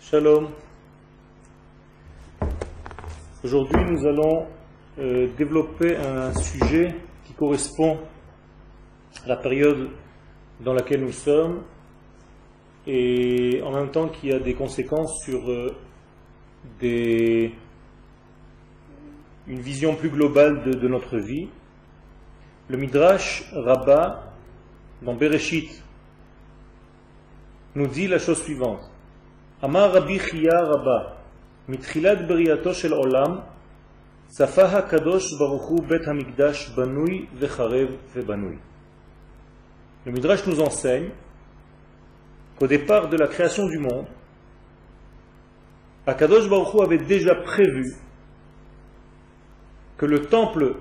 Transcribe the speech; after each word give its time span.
Shalom. 0.00 0.48
Aujourd'hui, 3.44 3.84
nous 3.90 4.06
allons 4.06 4.46
euh, 4.98 5.28
développer 5.36 5.96
un 5.96 6.32
sujet 6.32 6.94
qui 7.24 7.34
correspond 7.34 7.98
à 9.24 9.28
la 9.28 9.36
période 9.36 9.90
dans 10.60 10.72
laquelle 10.72 11.02
nous 11.02 11.12
sommes 11.12 11.62
et 12.86 13.60
en 13.62 13.72
même 13.72 13.90
temps 13.90 14.08
qui 14.08 14.32
a 14.32 14.38
des 14.38 14.54
conséquences 14.54 15.22
sur 15.24 15.50
euh, 15.50 15.76
une 16.80 17.50
vision 19.60 19.94
plus 19.94 20.10
globale 20.10 20.62
de, 20.62 20.72
de 20.72 20.88
notre 20.88 21.18
vie. 21.18 21.48
Le 22.68 22.78
Midrash 22.78 23.44
Rabbah 23.52 24.32
dans 25.02 25.14
Bereshit 25.14 25.82
nous 27.74 27.88
dit 27.88 28.06
la 28.06 28.18
chose 28.18 28.40
suivante. 28.40 28.90
Amar 29.61 29.93
Rabbi 29.93 30.19
Chia 30.19 30.59
Rabba, 30.61 31.13
מתחילת 31.67 32.27
בריאתו 32.27 32.73
של 32.73 32.93
עולם, 32.93 33.39
צפה 34.27 34.63
הקדוש 34.63 35.37
ברוך 35.39 35.63
הוא 35.63 35.83
בית 35.87 36.07
המקדש 36.07 36.69
בנוי 36.69 37.25
וחרב 37.39 37.87
ובנוי. 38.15 38.57
Le 40.05 40.11
Midrash 40.11 40.45
nous 40.47 40.59
enseigne 40.59 41.09
qu'au 42.57 42.67
départ 42.67 43.07
de 43.07 43.15
la 43.17 43.27
création 43.27 43.65
du 43.67 43.77
monde, 43.77 44.05
Akadosh 46.05 46.49
Baruch 46.49 46.73
Hu 46.73 46.81
avait 46.81 46.97
déjà 46.97 47.33
prévu 47.33 47.95
que 49.97 50.05
le 50.05 50.25
temple 50.25 50.75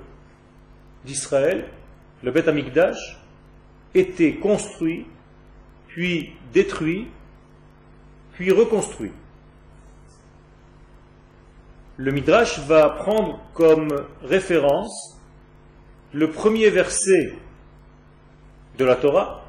d'Israël, 1.05 1.69
le 2.25 2.33
Beth 2.33 2.49
Amikdash, 2.49 3.21
était 3.95 4.35
construit, 4.35 5.07
puis 5.87 6.33
détruit, 6.53 7.07
puis 8.38 8.52
reconstruit. 8.52 9.12
Le 11.98 12.12
Midrash 12.12 12.60
va 12.60 12.90
prendre 12.90 13.40
comme 13.56 14.06
référence 14.22 15.20
le 16.14 16.30
premier 16.30 16.70
verset 16.70 17.34
de 18.78 18.86
la 18.86 18.96
Torah 18.96 19.44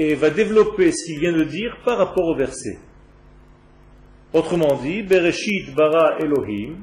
et 0.00 0.16
va 0.16 0.30
développer 0.30 0.90
ce 0.90 1.04
qu'il 1.06 1.20
vient 1.20 1.32
de 1.32 1.44
dire 1.44 1.76
par 1.84 1.98
rapport 1.98 2.24
au 2.24 2.34
verset. 2.34 2.80
Autrement 4.32 4.74
dit, 4.82 5.02
Bereshit 5.02 5.72
bara 5.76 6.18
Elohim, 6.18 6.78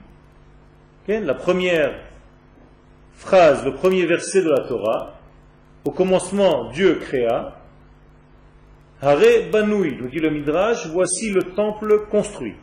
la 1.08 1.34
première 1.34 2.00
phrase, 3.14 3.66
le 3.66 3.74
premier 3.74 4.06
verset 4.06 4.44
de 4.44 4.50
la 4.50 4.68
Torah, 4.68 5.20
au 5.84 5.92
commencement 5.92 6.70
Dieu 6.72 6.96
créa, 7.02 7.59
Hare 9.02 9.50
Banoui, 9.52 9.98
nous 9.98 10.10
dit 10.10 10.20
le 10.20 10.30
Midrash, 10.30 10.88
voici 10.88 11.32
le 11.32 11.44
temple 11.56 12.08
construit. 12.10 12.56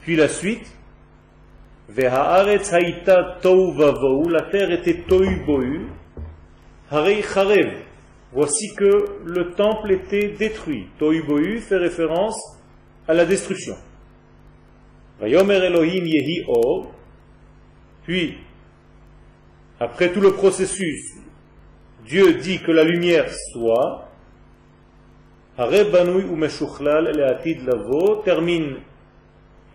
Puis 0.00 0.16
la 0.16 0.28
suite, 0.28 0.66
la 1.96 2.40
terre 4.50 4.70
était 4.72 5.04
tohu 5.06 5.44
bohu, 5.46 5.86
Hare 6.90 7.22
Charev, 7.22 7.84
voici 8.32 8.74
que 8.74 9.20
le 9.24 9.52
temple 9.52 9.92
était 9.92 10.30
détruit. 10.30 10.88
Tohu 10.98 11.22
bohu 11.22 11.60
fait 11.60 11.76
référence 11.76 12.40
à 13.06 13.14
la 13.14 13.24
destruction. 13.24 13.76
Elohim 15.22 16.06
yehi 16.06 16.42
or, 16.48 16.92
puis, 18.02 18.36
après 19.80 20.12
tout 20.12 20.20
le 20.20 20.32
processus, 20.32 21.14
Dieu 22.04 22.34
dit 22.34 22.58
que 22.58 22.72
la 22.72 22.84
lumière 22.84 23.32
soit, 23.52 24.03
Hare 25.56 25.84
Banoui 25.84 26.24
ou 26.24 26.36
Lavo 26.36 28.16
termine 28.24 28.76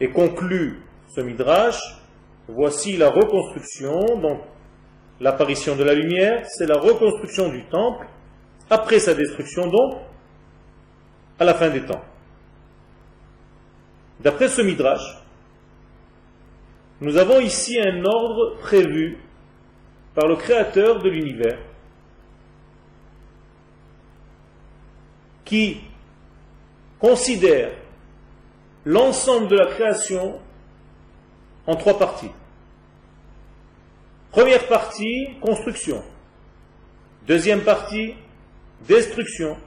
et 0.01 0.09
conclut 0.09 0.81
ce 1.07 1.21
midrash. 1.21 1.79
Voici 2.49 2.97
la 2.97 3.09
reconstruction, 3.09 4.19
donc 4.19 4.41
l'apparition 5.21 5.75
de 5.75 5.83
la 5.83 5.93
lumière, 5.93 6.45
c'est 6.47 6.65
la 6.65 6.77
reconstruction 6.77 7.49
du 7.49 7.63
temple, 7.65 8.07
après 8.69 8.99
sa 8.99 9.13
destruction 9.13 9.67
donc, 9.67 10.01
à 11.39 11.45
la 11.45 11.53
fin 11.53 11.69
des 11.69 11.81
temps. 11.81 12.01
D'après 14.19 14.49
ce 14.49 14.61
midrash, 14.61 15.17
nous 17.01 17.15
avons 17.15 17.39
ici 17.39 17.79
un 17.79 18.03
ordre 18.03 18.57
prévu 18.59 19.17
par 20.13 20.27
le 20.27 20.35
Créateur 20.35 21.01
de 21.01 21.09
l'univers 21.09 21.59
qui 25.49 25.81
considère 26.99 27.71
l'ensemble 28.85 29.47
de 29.47 29.55
la 29.55 29.65
création 29.65 30.39
en 31.65 31.75
trois 31.75 31.97
parties. 31.97 32.29
Première 34.29 34.67
partie, 34.67 35.39
construction. 35.41 36.03
Deuxième 37.25 37.61
partie, 37.61 38.13
destruction. 38.87 39.57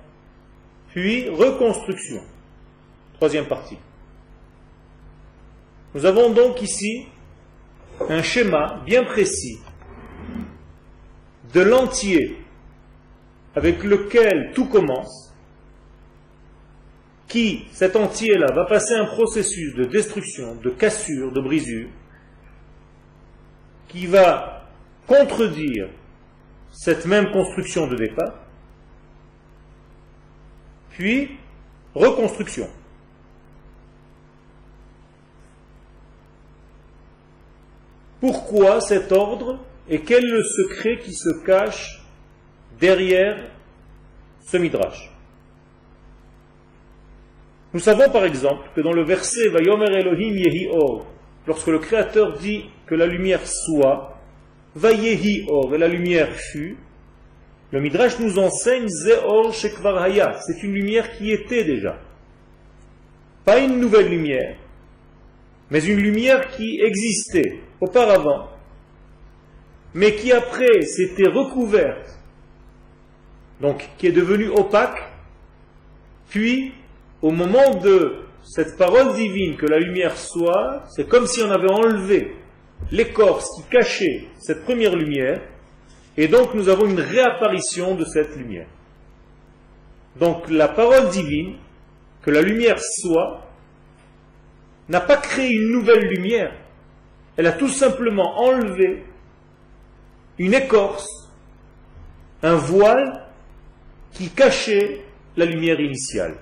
Puis 0.91 1.29
reconstruction. 1.29 2.23
Troisième 3.15 3.47
partie. 3.47 3.79
Nous 5.95 6.07
avons 6.07 6.31
donc 6.31 6.63
ici 6.63 7.07
un 8.09 8.23
schéma 8.23 8.83
bien 8.87 9.03
précis 9.03 9.59
de 11.53 11.61
l'entier 11.61 12.39
avec 13.57 13.83
lequel 13.83 14.53
tout 14.55 14.67
commence 14.67 15.32
qui, 17.33 17.65
cet 17.73 17.97
entier-là, 17.97 18.53
va 18.53 18.67
passer 18.67 18.93
un 18.93 19.07
processus 19.07 19.75
de 19.75 19.85
destruction, 19.85 20.55
de 20.57 20.69
cassure, 20.69 21.33
de 21.33 21.41
brisure, 21.41 21.89
qui 23.89 24.07
va 24.07 24.69
contredire 25.07 25.89
cette 26.71 27.07
même 27.07 27.31
construction 27.31 27.87
de 27.87 27.97
départ, 27.97 28.35
puis 30.91 31.31
reconstruction. 31.95 32.69
Pourquoi 38.21 38.83
cet 38.83 39.11
ordre 39.11 39.59
et 39.89 40.03
quel 40.03 40.23
est 40.23 40.37
le 40.37 40.43
secret 40.43 40.99
qui 40.99 41.15
se 41.15 41.43
cache 41.47 42.05
derrière 42.79 43.51
ce 44.43 44.59
midrash? 44.59 45.12
Nous 47.75 47.81
savons 47.81 48.11
par 48.11 48.25
exemple 48.25 48.69
que 48.75 48.81
dans 48.81 48.93
le 48.93 49.03
verset 49.03 49.49
Vayomer 49.49 49.91
Elohim 49.99 50.37
Yehi 50.37 50.69
Or, 50.73 51.07
lorsque 51.47 51.69
le 51.69 51.79
Créateur 51.79 52.37
dit 52.39 52.67
que 52.87 52.95
la 52.95 53.07
lumière 53.07 53.47
soit, 53.47 54.19
Vayehi 54.75 55.47
Or, 55.49 55.75
et 55.75 55.79
la 55.79 55.89
lumière 55.89 56.35
fut, 56.35 56.77
le 57.71 57.81
Midrash 57.81 58.19
nous 58.19 58.39
enseigne 58.39 58.89
Zeor 58.89 59.55
Shekvar 59.55 60.03
Haya, 60.03 60.39
c'est 60.47 60.63
une 60.63 60.75
lumière 60.75 61.17
qui 61.17 61.31
était 61.31 61.65
déjà. 61.65 61.99
Pas 63.47 63.59
une 63.59 63.81
nouvelle 63.81 64.11
lumière, 64.11 64.57
mais 65.71 65.83
une 65.83 65.99
lumière 65.99 66.51
qui 66.51 66.79
existait 66.83 67.61
auparavant, 67.81 68.51
mais 69.95 70.15
qui 70.15 70.33
après 70.33 70.83
s'était 70.83 71.29
recouverte, 71.29 72.19
donc 73.63 73.89
qui 73.97 74.09
est 74.09 74.13
devenue 74.13 74.49
opaque, 74.49 75.03
puis 76.29 76.75
au 77.23 77.31
moment 77.31 77.77
de 77.77 78.17
cette 78.43 78.77
parole 78.77 79.15
divine 79.15 79.57
que 79.57 79.67
la 79.67 79.79
lumière 79.79 80.17
soit, 80.17 80.83
c'est 80.91 81.09
comme 81.09 81.27
si 81.27 81.41
on 81.43 81.51
avait 81.51 81.71
enlevé 81.71 82.37
l'écorce 82.91 83.49
qui 83.57 83.69
cachait 83.71 84.27
cette 84.41 84.65
première 84.65 84.97
lumière, 84.97 85.41
et 86.17 86.27
donc 86.27 86.53
nous 86.55 86.69
avons 86.69 86.87
une 86.87 87.01
réapparition 87.01 87.95
de 87.95 88.05
cette 88.05 88.37
lumière. 88.37 88.67
Donc 90.19 90.51
la 90.51 90.69
parole 90.69 91.09
divine, 91.11 91.57
que 92.23 92.31
la 92.31 92.43
lumière 92.43 92.81
soit, 92.81 93.47
n'a 94.89 95.01
pas 95.01 95.17
créé 95.17 95.53
une 95.53 95.71
nouvelle 95.71 96.09
lumière, 96.09 96.53
elle 97.37 97.47
a 97.47 97.53
tout 97.53 97.69
simplement 97.69 98.41
enlevé 98.41 99.05
une 100.39 100.55
écorce, 100.55 101.09
un 102.43 102.57
voile 102.57 103.29
qui 104.13 104.29
cachait 104.29 105.03
la 105.37 105.45
lumière 105.45 105.81
initiale. 105.81 106.35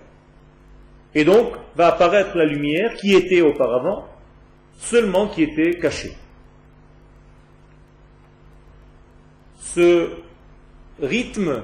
Et 1.15 1.25
donc 1.25 1.55
va 1.77 1.89
apparaître 1.89 2.37
la 2.37 2.45
lumière 2.45 2.95
qui 2.95 3.15
était 3.15 3.41
auparavant, 3.41 4.07
seulement 4.79 5.29
qui 5.29 5.43
était 5.43 5.79
cachée. 5.79 6.13
Ce 9.59 10.11
rythme 11.01 11.63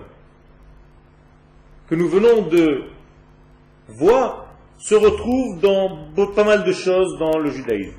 que 1.88 1.94
nous 1.94 2.08
venons 2.08 2.42
de 2.42 2.84
voir 3.88 4.46
se 4.78 4.94
retrouve 4.94 5.60
dans 5.60 6.12
pas 6.34 6.44
mal 6.44 6.64
de 6.64 6.72
choses 6.72 7.18
dans 7.18 7.38
le 7.38 7.50
judaïsme. 7.50 7.96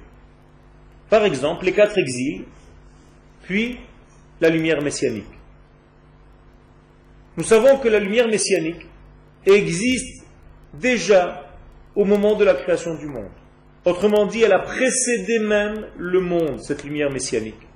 Par 1.09 1.23
exemple, 1.23 1.65
les 1.65 1.73
quatre 1.73 1.97
exils, 1.97 2.43
puis 3.43 3.79
la 4.41 4.49
lumière 4.49 4.81
messianique. 4.81 5.25
Nous 7.37 7.43
savons 7.43 7.77
que 7.77 7.87
la 7.87 7.99
lumière 7.99 8.27
messianique 8.27 8.85
existe 9.45 10.26
déjà 10.73 11.45
au 11.95 12.05
moment 12.05 12.35
de 12.35 12.45
la 12.45 12.53
création 12.53 12.95
du 12.95 13.07
monde. 13.07 13.31
Autrement 13.85 14.25
dit, 14.25 14.41
elle 14.41 14.53
a 14.53 14.59
précédé 14.59 15.39
même 15.39 15.87
le 15.97 16.19
monde, 16.19 16.59
cette 16.59 16.83
lumière 16.83 17.09
messianique. 17.09 17.67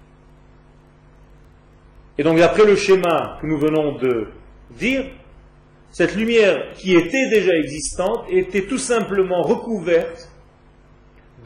Et 2.17 2.23
donc, 2.23 2.37
d'après 2.37 2.65
le 2.65 2.75
schéma 2.75 3.39
que 3.41 3.47
nous 3.47 3.57
venons 3.57 3.97
de 3.97 4.27
dire, 4.71 5.05
cette 5.91 6.15
lumière 6.15 6.73
qui 6.75 6.95
était 6.95 7.29
déjà 7.29 7.53
existante 7.53 8.25
était 8.29 8.65
tout 8.65 8.77
simplement 8.77 9.41
recouverte 9.41 10.29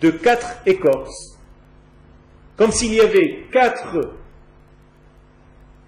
de 0.02 0.12
quatre 0.12 0.62
écorces, 0.66 1.40
comme 2.58 2.72
s'il 2.72 2.94
y 2.94 3.00
avait 3.00 3.46
quatre 3.52 4.14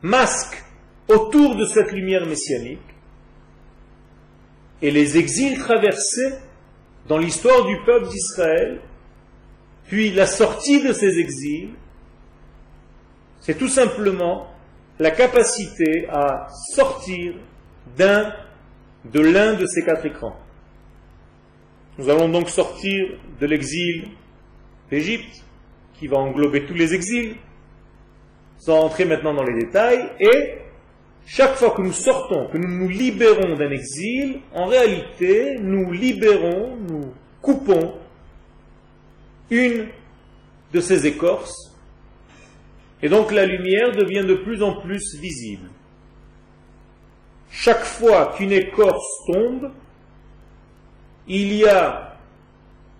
masques 0.01 0.63
autour 1.07 1.55
de 1.55 1.65
cette 1.65 1.91
lumière 1.91 2.25
messianique, 2.25 2.79
et 4.81 4.91
les 4.91 5.17
exils 5.17 5.57
traversés 5.57 6.33
dans 7.07 7.17
l'histoire 7.17 7.65
du 7.65 7.77
peuple 7.85 8.09
d'Israël, 8.09 8.81
puis 9.87 10.11
la 10.11 10.25
sortie 10.25 10.83
de 10.83 10.93
ces 10.93 11.17
exils, 11.17 11.69
c'est 13.39 13.57
tout 13.57 13.69
simplement 13.69 14.47
la 14.99 15.11
capacité 15.11 16.07
à 16.09 16.47
sortir 16.75 17.35
d'un, 17.95 18.33
de 19.05 19.21
l'un 19.21 19.53
de 19.53 19.65
ces 19.65 19.83
quatre 19.83 20.05
écrans. 20.05 20.35
Nous 21.97 22.09
allons 22.09 22.29
donc 22.29 22.49
sortir 22.49 23.17
de 23.39 23.45
l'exil 23.45 24.09
d'Égypte, 24.89 25.43
qui 25.97 26.07
va 26.07 26.17
englober 26.17 26.65
tous 26.65 26.73
les 26.73 26.93
exils, 26.93 27.35
sans 28.57 28.79
entrer 28.81 29.05
maintenant 29.05 29.33
dans 29.33 29.43
les 29.43 29.65
détails, 29.65 30.11
et 30.19 30.57
chaque 31.29 31.55
fois 31.55 31.71
que 31.71 31.81
nous 31.81 31.91
sortons, 31.91 32.47
que 32.47 32.57
nous 32.57 32.69
nous 32.69 32.87
libérons 32.87 33.55
d'un 33.55 33.69
exil, 33.69 34.39
en 34.55 34.65
réalité, 34.65 35.57
nous 35.59 35.91
libérons, 35.91 36.77
nous 36.77 37.13
coupons 37.41 37.95
une 39.49 39.87
de 40.73 40.79
ces 40.79 41.05
écorces, 41.05 41.75
et 43.01 43.09
donc 43.09 43.33
la 43.33 43.45
lumière 43.45 43.91
devient 43.91 44.25
de 44.25 44.35
plus 44.35 44.63
en 44.63 44.79
plus 44.79 45.19
visible. 45.19 45.69
Chaque 47.51 47.83
fois 47.83 48.33
qu'une 48.37 48.53
écorce 48.53 49.25
tombe, 49.33 49.71
il 51.27 51.53
y 51.53 51.65
a 51.65 52.17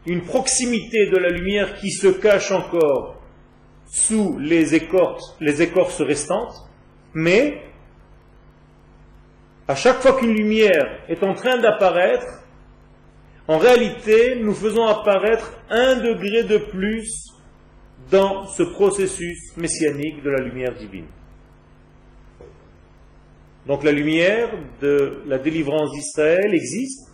une 0.05 0.21
proximité 0.23 1.09
de 1.09 1.17
la 1.17 1.29
lumière 1.29 1.75
qui 1.79 1.91
se 1.91 2.07
cache 2.07 2.51
encore 2.51 3.21
sous 3.89 4.37
les 4.37 4.75
écorces, 4.75 5.37
les 5.39 5.61
écorces 5.61 6.01
restantes, 6.01 6.67
mais 7.13 7.61
à 9.67 9.75
chaque 9.75 10.01
fois 10.01 10.17
qu'une 10.17 10.33
lumière 10.33 11.03
est 11.09 11.23
en 11.23 11.33
train 11.33 11.57
d'apparaître, 11.57 12.43
en 13.47 13.57
réalité, 13.57 14.35
nous 14.41 14.53
faisons 14.53 14.85
apparaître 14.85 15.53
un 15.69 15.95
degré 15.95 16.43
de 16.43 16.57
plus 16.57 17.33
dans 18.11 18.45
ce 18.47 18.63
processus 18.63 19.55
messianique 19.57 20.23
de 20.23 20.29
la 20.29 20.41
lumière 20.41 20.73
divine. 20.73 21.07
Donc 23.65 23.83
la 23.83 23.91
lumière 23.91 24.49
de 24.81 25.23
la 25.27 25.37
délivrance 25.37 25.91
d'Israël 25.91 26.53
existe. 26.53 27.11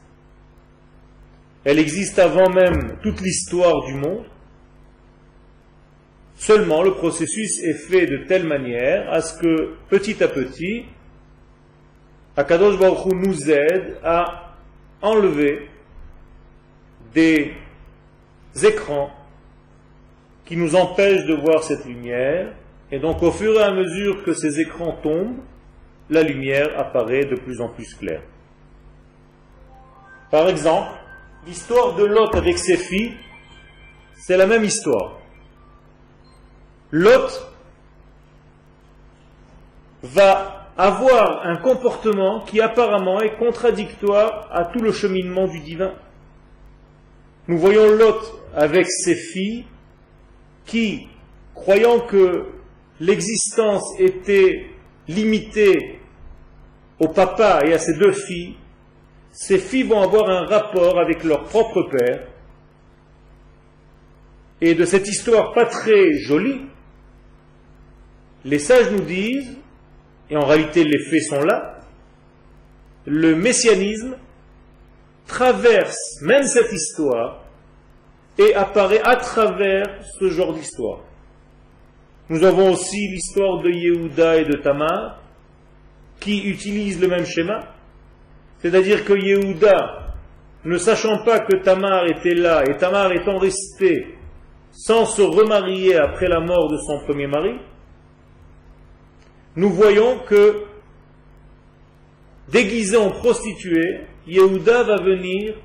Elle 1.64 1.80
existe 1.80 2.20
avant 2.20 2.50
même 2.50 2.98
toute 3.02 3.22
l'histoire 3.22 3.86
du 3.86 3.96
monde. 3.96 4.26
Seulement, 6.36 6.84
le 6.84 6.94
processus 6.94 7.64
est 7.64 7.88
fait 7.88 8.06
de 8.06 8.26
telle 8.28 8.46
manière 8.46 9.12
à 9.12 9.22
ce 9.22 9.40
que 9.40 9.76
petit 9.90 10.22
à 10.24 10.28
petit, 10.28 10.86
Akadosh 12.36 12.80
Baruch 12.80 13.06
nous 13.06 13.52
aide 13.52 13.98
à 14.04 14.56
enlever 15.02 15.70
des 17.14 17.54
écrans 18.64 19.12
qui 20.46 20.58
nous 20.58 20.76
empêchent 20.76 21.26
de 21.26 21.36
voir 21.36 21.64
cette 21.64 21.86
lumière. 21.86 22.54
Et 22.92 23.00
donc 23.00 23.22
au 23.22 23.32
fur 23.32 23.54
et 23.60 23.64
à 23.64 23.72
mesure 23.72 24.24
que 24.24 24.34
ces 24.34 24.60
écrans 24.60 24.98
tombent, 25.04 25.42
la 26.10 26.24
lumière 26.24 26.80
apparaît 26.80 27.26
de 27.26 27.36
plus 27.36 27.62
en 27.62 27.70
plus 27.70 27.94
claire. 27.96 28.22
Par 30.32 30.50
exemple, 30.50 30.90
l'histoire 31.46 31.96
de 31.96 32.04
Lot 32.04 32.36
avec 32.36 32.58
ses 32.58 32.78
filles, 32.78 33.14
c'est 34.16 34.38
la 34.38 34.48
même 34.48 34.64
histoire. 34.64 35.20
Lot 36.92 37.52
va 40.04 40.53
avoir 40.78 41.46
un 41.46 41.58
comportement 41.58 42.42
qui 42.42 42.60
apparemment 42.60 43.22
est 43.22 43.38
contradictoire 43.38 44.48
à 44.52 44.66
tout 44.66 44.80
le 44.80 44.92
cheminement 44.92 45.48
du 45.48 45.60
divin. 45.60 45.94
Nous 47.48 47.58
voyons 47.58 47.90
Lot 47.92 48.42
avec 48.56 48.88
ses 48.90 49.16
filles 49.16 49.66
qui, 50.66 51.08
croyant 51.54 52.00
que 52.00 52.46
l'existence 53.00 53.84
était 54.00 54.68
limitée 55.08 56.00
au 57.00 57.10
papa 57.10 57.62
et 57.66 57.74
à 57.74 57.80
ses 57.80 57.98
deux 57.98 58.14
filles, 58.14 58.56
ces 59.32 59.58
filles 59.58 59.84
vont 59.84 60.02
avoir 60.02 60.30
un 60.30 60.46
rapport 60.46 61.00
avec 61.00 61.24
leur 61.24 61.44
propre 61.44 61.84
père. 61.84 62.28
Et 64.62 64.76
de 64.76 64.86
cette 64.86 65.08
histoire 65.08 65.54
pas 65.54 65.66
très 65.66 66.14
jolie, 66.20 66.62
les 68.46 68.60
sages 68.60 68.92
nous 68.92 69.02
disent 69.02 69.58
et 70.34 70.38
en 70.38 70.46
réalité 70.46 70.84
les 70.84 70.98
faits 70.98 71.24
sont 71.24 71.44
là, 71.44 71.80
le 73.06 73.36
messianisme 73.36 74.16
traverse 75.28 76.22
même 76.24 76.44
cette 76.44 76.72
histoire 76.72 77.44
et 78.40 78.56
apparaît 78.56 79.02
à 79.04 79.16
travers 79.18 79.86
ce 80.20 80.30
genre 80.30 80.54
d'histoire. 80.54 81.02
Nous 82.30 82.44
avons 82.44 82.72
aussi 82.72 83.10
l'histoire 83.10 83.62
de 83.62 83.70
Yehuda 83.70 84.38
et 84.38 84.46
de 84.46 84.58
Tamar 84.58 85.22
qui 86.20 86.50
utilisent 86.50 87.00
le 87.00 87.10
même 87.10 87.26
schéma, 87.26 87.60
c'est-à-dire 88.60 89.06
que 89.06 89.14
Yehuda, 89.14 90.16
ne 90.66 90.78
sachant 90.78 91.24
pas 91.24 91.42
que 91.42 91.58
Tamar 91.58 92.08
était 92.08 92.34
là 92.34 92.64
et 92.68 92.78
Tamar 92.78 93.12
étant 93.12 93.38
resté 93.38 94.16
sans 94.72 95.06
se 95.06 95.22
remarier 95.22 95.96
après 95.96 96.28
la 96.28 96.40
mort 96.40 96.72
de 96.72 96.78
son 96.78 97.06
premier 97.06 97.28
mari, 97.28 97.60
nous 99.56 99.70
voyons 99.70 100.20
que, 100.20 100.64
déguisé 102.50 102.98
en 102.98 103.12
prostituée, 103.12 104.02
Yehuda 104.28 104.84
va 104.84 104.98
venir 104.98 105.56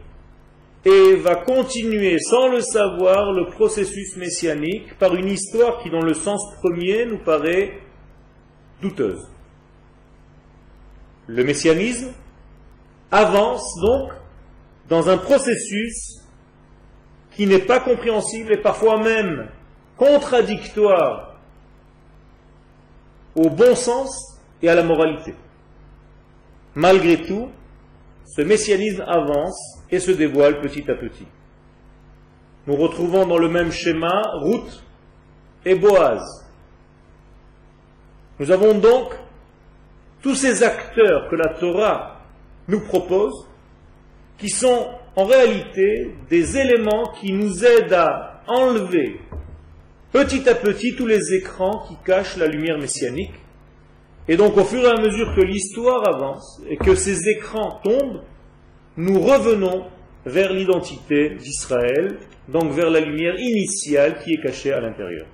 et 0.85 1.17
va 1.17 1.37
continuer 1.37 2.18
sans 2.18 2.49
le 2.49 2.61
savoir 2.61 3.33
le 3.33 3.47
processus 3.50 4.16
messianique 4.16 4.97
par 4.99 5.14
une 5.14 5.28
histoire 5.28 5.83
qui 5.83 5.90
dans 5.90 6.02
le 6.02 6.14
sens 6.14 6.42
premier 6.62 7.07
nous 7.07 7.18
paraît 7.18 7.78
douteuse. 8.80 9.28
Le 11.26 11.45
messianisme 11.45 12.12
avance 13.11 13.64
donc 13.80 14.12
dans 14.88 15.09
un 15.09 15.18
processus 15.18 16.23
qui 17.33 17.47
n'est 17.47 17.59
pas 17.59 17.80
compréhensible 17.80 18.52
et 18.52 18.59
parfois 18.59 18.99
même 18.99 19.49
contradictoire 19.97 21.27
au 23.38 23.50
bon 23.50 23.75
sens 23.76 24.40
et 24.61 24.68
à 24.68 24.75
la 24.75 24.83
moralité. 24.83 25.35
Malgré 26.75 27.23
tout, 27.23 27.49
ce 28.26 28.42
messianisme 28.42 29.04
avance 29.07 29.59
et 29.90 30.00
se 30.00 30.11
dévoile 30.11 30.61
petit 30.61 30.90
à 30.90 30.95
petit. 30.95 31.26
Nous 32.66 32.76
retrouvons 32.76 33.26
dans 33.26 33.38
le 33.38 33.49
même 33.49 33.71
schéma 33.71 34.23
Ruth 34.42 34.83
et 35.64 35.75
Boaz. 35.75 36.23
Nous 38.40 38.50
avons 38.50 38.75
donc 38.75 39.14
tous 40.21 40.35
ces 40.35 40.62
acteurs 40.62 41.28
que 41.30 41.37
la 41.37 41.54
Torah 41.54 42.21
nous 42.66 42.80
propose, 42.80 43.47
qui 44.37 44.49
sont 44.49 44.88
en 45.16 45.25
réalité 45.25 46.14
des 46.28 46.59
éléments 46.59 47.12
qui 47.21 47.33
nous 47.33 47.64
aident 47.64 47.95
à 47.95 48.42
enlever 48.47 49.21
petit 50.12 50.49
à 50.49 50.55
petit 50.55 50.95
tous 50.95 51.07
les 51.07 51.35
écrans 51.35 51.85
qui 51.87 51.95
cachent 52.05 52.37
la 52.37 52.47
lumière 52.47 52.79
messianique. 52.79 53.35
Et 54.29 54.37
donc 54.37 54.57
au 54.57 54.65
fur 54.65 54.83
et 54.83 54.91
à 54.91 55.00
mesure 55.00 55.35
que 55.35 55.41
l'histoire 55.41 56.07
avance 56.07 56.62
et 56.69 56.77
que 56.77 56.95
ces 56.95 57.29
écrans 57.29 57.81
tombent, 57.83 58.23
nous 58.97 59.21
revenons 59.21 59.87
vers 60.27 60.53
l'identité 60.53 61.31
d'Israël, 61.31 62.19
donc 62.49 62.73
vers 62.73 62.91
la 62.91 63.00
lumière 63.00 63.38
initiale 63.38 64.19
qui 64.23 64.35
est 64.35 64.43
cachée 64.43 64.73
à 64.73 64.81
l'intérieur. 64.81 65.27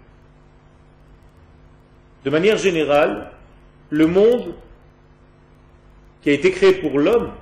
De 2.25 2.31
manière 2.31 2.57
générale, 2.57 3.33
le 3.91 4.07
monde 4.07 4.55
qui 6.23 6.31
a 6.31 6.33
été 6.33 6.51
créé 6.51 6.73
pour 6.75 6.99
l'homme, 6.99 7.33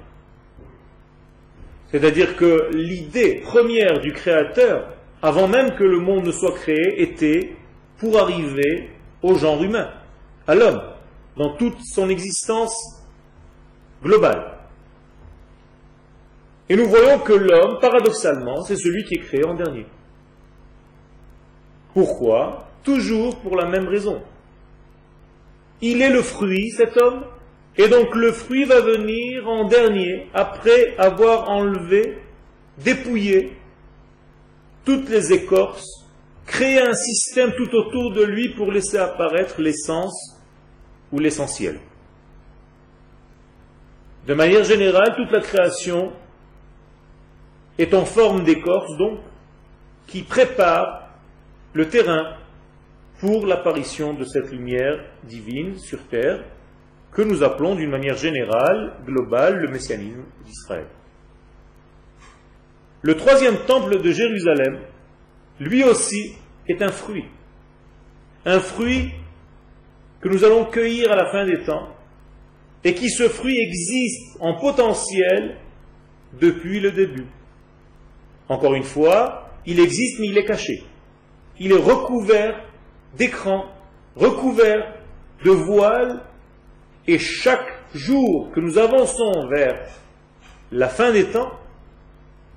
c'est-à-dire 1.91 2.37
que 2.37 2.71
l'idée 2.73 3.43
première 3.45 4.01
du 4.01 4.13
Créateur 4.13 4.89
avant 5.23 5.47
même 5.47 5.77
que 5.77 5.85
le 5.85 6.01
monde 6.01 6.27
ne 6.27 6.33
soit 6.33 6.53
créé, 6.53 7.01
était 7.01 7.55
pour 7.99 8.19
arriver 8.19 8.91
au 9.23 9.37
genre 9.37 9.63
humain, 9.63 9.89
à 10.49 10.57
l'homme, 10.57 10.83
dans 11.37 11.57
toute 11.57 11.79
son 11.95 12.09
existence 12.09 12.77
globale. 14.03 14.59
Et 16.69 16.77
nous 16.77 16.87
voyons 16.87 17.21
que 17.21 17.33
l'homme, 17.33 17.79
paradoxalement, 17.81 18.63
c'est 18.63 18.77
celui 18.77 19.05
qui 19.05 19.15
est 19.15 19.21
créé 19.21 19.45
en 19.45 19.55
dernier. 19.55 19.87
Pourquoi 21.95 22.69
Toujours 22.83 23.39
pour 23.39 23.57
la 23.57 23.67
même 23.67 23.87
raison. 23.87 24.21
Il 25.81 26.03
est 26.03 26.11
le 26.11 26.23
fruit, 26.23 26.71
cet 26.71 26.97
homme, 26.97 27.25
et 27.77 27.89
donc 27.89 28.15
le 28.17 28.33
fruit 28.33 28.65
va 28.65 28.81
venir 28.81 29.49
en 29.49 29.69
dernier, 29.69 30.27
après 30.35 30.97
avoir 30.99 31.49
enlevé, 31.49 32.19
dépouillé 32.79 33.53
toutes 34.85 35.09
les 35.09 35.33
écorces, 35.33 36.07
créé 36.47 36.81
un 36.81 36.95
système 36.95 37.53
tout 37.57 37.75
autour 37.75 38.13
de 38.13 38.25
lui 38.25 38.51
pour 38.55 38.71
laisser 38.71 38.99
apparaître 38.99 39.61
l'essence 39.61 40.37
ou 41.13 41.19
l'essentiel. 41.19 41.79
De 44.27 44.35
manière 44.35 44.65
générale, 44.65 45.15
toute 45.17 45.31
la 45.33 45.41
création 45.41 46.13
est 47.79 47.95
en 47.95 48.05
forme 48.05 48.45
d'écorce, 48.45 48.97
donc, 48.97 49.19
qui 50.07 50.23
prépare 50.23 51.09
le 51.73 51.89
terrain 51.89 52.37
pour 53.19 53.47
l'apparition 53.47 54.15
de 54.15 54.25
cette 54.25 54.51
lumière 54.51 55.05
divine 55.25 55.79
sur 55.79 56.07
terre, 56.09 56.45
que 57.13 57.23
nous 57.23 57.43
appelons 57.43 57.75
d'une 57.75 57.91
manière 57.91 58.17
générale, 58.17 58.95
globale, 59.07 59.57
le 59.57 59.69
messianisme 59.69 60.23
d'Israël. 60.45 60.87
Le 63.03 63.17
troisième 63.17 63.59
temple 63.67 64.01
de 64.01 64.13
Jérusalem, 64.13 64.79
lui 65.59 65.83
aussi, 65.83 66.37
est 66.69 66.83
un 66.83 66.93
fruit. 66.93 67.25
Un 68.45 68.61
fruit 68.61 69.11
que 70.21 70.29
nous 70.29 70.45
allons 70.45 70.67
cueillir 70.67 71.11
à 71.11 71.17
la 71.17 71.31
fin 71.33 71.45
des 71.45 71.65
temps, 71.65 71.89
et 72.85 72.95
qui 72.95 73.11
ce 73.11 73.29
fruit 73.29 73.59
existe 73.59 74.37
en 74.41 74.55
potentiel 74.55 75.59
depuis 76.41 76.79
le 76.79 76.93
début. 76.93 77.27
Encore 78.49 78.75
une 78.75 78.85
fois, 78.85 79.51
il 79.67 79.81
existe 79.81 80.21
mais 80.21 80.29
il 80.29 80.39
est 80.39 80.45
caché. 80.45 80.85
Il 81.59 81.73
est 81.73 81.77
recouvert 81.77 82.65
d'écrans, 83.17 83.67
recouvert 84.15 84.95
de 85.45 85.51
voiles, 85.51 86.23
et 87.09 87.19
chaque 87.19 87.67
jour 87.95 88.51
que 88.55 88.61
nous 88.61 88.79
avançons 88.79 89.49
vers 89.49 89.89
la 90.71 90.89
fin 90.89 91.13
des 91.13 91.25
temps, 91.25 91.51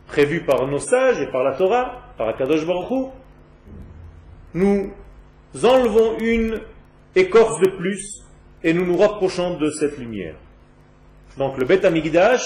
prévu 0.07 0.41
par 0.41 0.67
nos 0.67 0.79
sages 0.79 1.21
et 1.21 1.27
par 1.27 1.43
la 1.43 1.53
Torah, 1.53 2.13
par 2.17 2.29
Akadosh 2.29 2.65
Baruch 2.65 3.11
nous 4.55 4.93
enlevons 5.63 6.17
une 6.19 6.61
écorce 7.13 7.59
de 7.59 7.69
plus 7.77 8.23
et 8.63 8.73
nous 8.73 8.85
nous 8.85 8.97
rapprochons 8.97 9.57
de 9.57 9.69
cette 9.69 9.97
lumière. 9.97 10.35
Donc 11.37 11.57
le 11.57 11.65
Beth 11.65 11.83
Amigdash, 11.83 12.43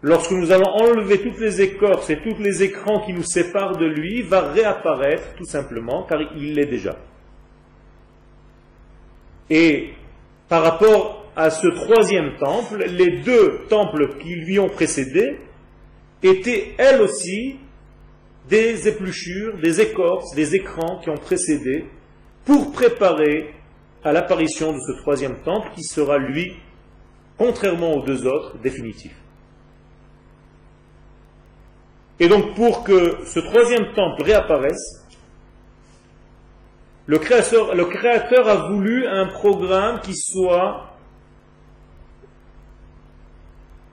lorsque 0.00 0.30
nous 0.32 0.50
allons 0.50 0.70
enlever 0.70 1.20
toutes 1.20 1.38
les 1.38 1.60
écorces 1.60 2.08
et 2.08 2.18
tous 2.22 2.42
les 2.42 2.62
écrans 2.62 3.00
qui 3.04 3.12
nous 3.12 3.22
séparent 3.22 3.76
de 3.76 3.84
lui, 3.84 4.22
va 4.22 4.50
réapparaître 4.50 5.34
tout 5.36 5.44
simplement 5.44 6.04
car 6.04 6.20
il 6.36 6.54
l'est 6.54 6.66
déjà. 6.66 6.96
Et 9.50 9.90
par 10.48 10.62
rapport 10.62 11.26
à 11.36 11.50
ce 11.50 11.68
troisième 11.68 12.36
temple, 12.38 12.84
les 12.88 13.18
deux 13.18 13.66
temples 13.68 14.16
qui 14.20 14.34
lui 14.36 14.58
ont 14.58 14.70
précédé 14.70 15.38
étaient 16.22 16.74
elles 16.78 17.00
aussi 17.00 17.58
des 18.48 18.88
épluchures, 18.88 19.58
des 19.58 19.80
écorces, 19.80 20.34
des 20.34 20.54
écrans 20.54 20.98
qui 21.02 21.10
ont 21.10 21.16
précédé 21.16 21.86
pour 22.44 22.72
préparer 22.72 23.54
à 24.04 24.12
l'apparition 24.12 24.72
de 24.72 24.80
ce 24.80 24.92
troisième 25.00 25.40
temple 25.42 25.68
qui 25.74 25.84
sera, 25.84 26.18
lui, 26.18 26.56
contrairement 27.38 27.94
aux 27.94 28.02
deux 28.02 28.26
autres, 28.26 28.58
définitif. 28.58 29.12
Et 32.18 32.28
donc 32.28 32.54
pour 32.54 32.84
que 32.84 33.24
ce 33.24 33.40
troisième 33.40 33.92
temple 33.94 34.22
réapparaisse, 34.22 35.06
le 37.06 37.18
créateur, 37.18 37.74
le 37.74 37.84
créateur 37.86 38.48
a 38.48 38.68
voulu 38.68 39.06
un 39.06 39.26
programme 39.26 40.00
qui 40.00 40.14
soit 40.14 40.88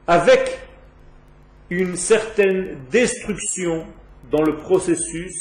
avec 0.05 0.68
une 1.69 1.95
certaine 1.95 2.77
destruction 2.91 3.85
dans 4.31 4.41
le 4.41 4.57
processus 4.57 5.33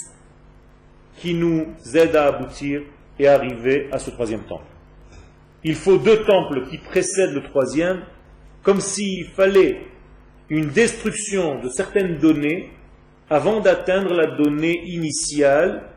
qui 1.16 1.34
nous 1.34 1.66
aide 1.94 2.16
à 2.16 2.26
aboutir 2.26 2.82
et 3.18 3.26
arriver 3.26 3.88
à 3.92 3.98
ce 3.98 4.10
troisième 4.10 4.44
temple. 4.44 4.66
Il 5.64 5.74
faut 5.74 5.98
deux 5.98 6.24
temples 6.24 6.68
qui 6.68 6.78
précèdent 6.78 7.34
le 7.34 7.42
troisième, 7.42 8.02
comme 8.62 8.80
s'il 8.80 9.26
fallait 9.26 9.86
une 10.48 10.68
destruction 10.68 11.60
de 11.60 11.68
certaines 11.68 12.18
données 12.18 12.70
avant 13.28 13.60
d'atteindre 13.60 14.14
la 14.14 14.36
donnée 14.36 14.80
initiale 14.86 15.90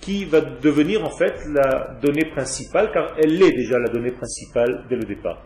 qui 0.00 0.24
va 0.24 0.40
devenir 0.40 1.04
en 1.04 1.10
fait 1.10 1.44
la 1.46 1.98
donnée 2.00 2.24
principale, 2.24 2.90
car 2.92 3.14
elle 3.18 3.42
est 3.42 3.52
déjà 3.52 3.78
la 3.78 3.88
donnée 3.88 4.12
principale 4.12 4.84
dès 4.88 4.96
le 4.96 5.04
départ. 5.04 5.42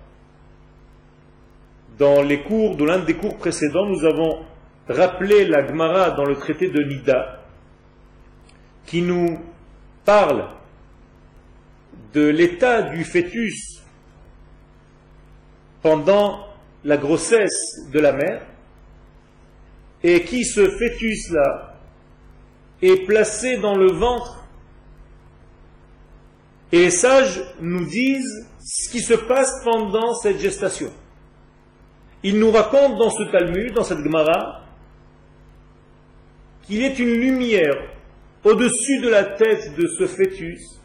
Dans 1.99 2.23
les 2.23 2.43
cours, 2.43 2.77
de 2.77 2.85
l'un 2.85 2.99
des 2.99 3.15
cours 3.15 3.37
précédents, 3.37 3.87
nous 3.87 4.05
avons 4.05 4.45
rappelé 4.89 5.47
la 5.47 5.67
Gemara 5.67 6.11
dans 6.11 6.25
le 6.25 6.37
traité 6.37 6.69
de 6.69 6.83
Nida, 6.83 7.41
qui 8.87 9.03
nous 9.03 9.39
parle 10.05 10.49
de 12.13 12.27
l'état 12.27 12.83
du 12.83 13.05
fœtus 13.05 13.83
pendant 15.83 16.47
la 16.85 16.97
grossesse 16.97 17.89
de 17.93 18.01
la 18.01 18.13
mère, 18.13 18.43
et 20.03 20.25
qui 20.25 20.45
ce 20.45 20.69
fœtus-là 20.69 21.77
est 22.83 23.07
placé 23.07 23.57
dans 23.59 23.77
le 23.77 23.93
ventre. 23.93 24.45
Et 26.73 26.79
les 26.79 26.91
sages 26.91 27.43
nous 27.61 27.85
disent 27.85 28.49
ce 28.61 28.91
qui 28.91 29.01
se 29.01 29.15
passe 29.15 29.63
pendant 29.63 30.15
cette 30.15 30.41
gestation. 30.41 30.91
Ils 32.25 32.39
nous 32.39 32.51
racontent 32.51 32.97
dans 32.97 33.11
ce 33.11 33.23
Talmud, 33.31 33.75
dans 33.75 33.85
cette 33.85 34.03
Gemara, 34.03 34.63
qu'il 36.63 36.83
ait 36.83 36.95
une 36.95 37.13
lumière 37.13 37.77
au-dessus 38.43 39.01
de 39.03 39.11
la 39.11 39.25
tête 39.25 39.77
de 39.77 39.87
ce 39.87 40.07
fœtus 40.07 40.81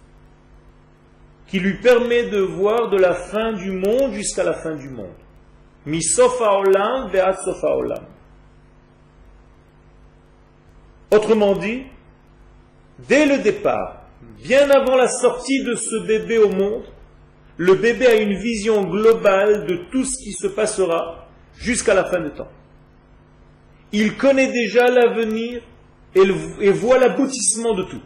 qui 1.47 1.59
lui 1.59 1.79
permet 1.79 2.23
de 2.23 2.39
voir 2.39 2.89
de 2.89 2.97
la 2.97 3.13
fin 3.13 3.53
du 3.53 3.71
monde 3.71 4.13
jusqu'à 4.13 4.43
la 4.43 4.53
fin 4.53 4.75
du 4.75 4.89
monde. 4.89 5.15
Mi 5.85 6.03
sofa 6.03 6.59
olam 6.59 7.09
olam. 7.63 8.05
Autrement 11.11 11.55
dit, 11.55 11.85
dès 13.07 13.25
le 13.25 13.41
départ, 13.41 14.03
bien 14.43 14.69
avant 14.69 14.97
la 14.97 15.07
sortie 15.07 15.63
de 15.63 15.73
ce 15.75 16.05
bébé 16.05 16.37
au 16.37 16.49
monde, 16.49 16.83
le 17.55 17.75
bébé 17.75 18.07
a 18.07 18.15
une 18.15 18.37
vision 18.37 18.83
globale 18.83 19.65
de 19.65 19.77
tout 19.89 20.03
ce 20.03 20.21
qui 20.21 20.33
se 20.33 20.47
passera 20.47 21.28
jusqu'à 21.59 21.93
la 21.93 22.05
fin 22.05 22.19
du 22.21 22.31
temps. 22.31 22.47
Il 23.91 24.17
connaît 24.17 24.51
déjà 24.51 24.87
l'avenir 24.89 25.61
et 26.15 26.71
voit 26.71 26.97
l'aboutissement 26.97 27.75
de 27.75 27.83
tout. 27.83 28.01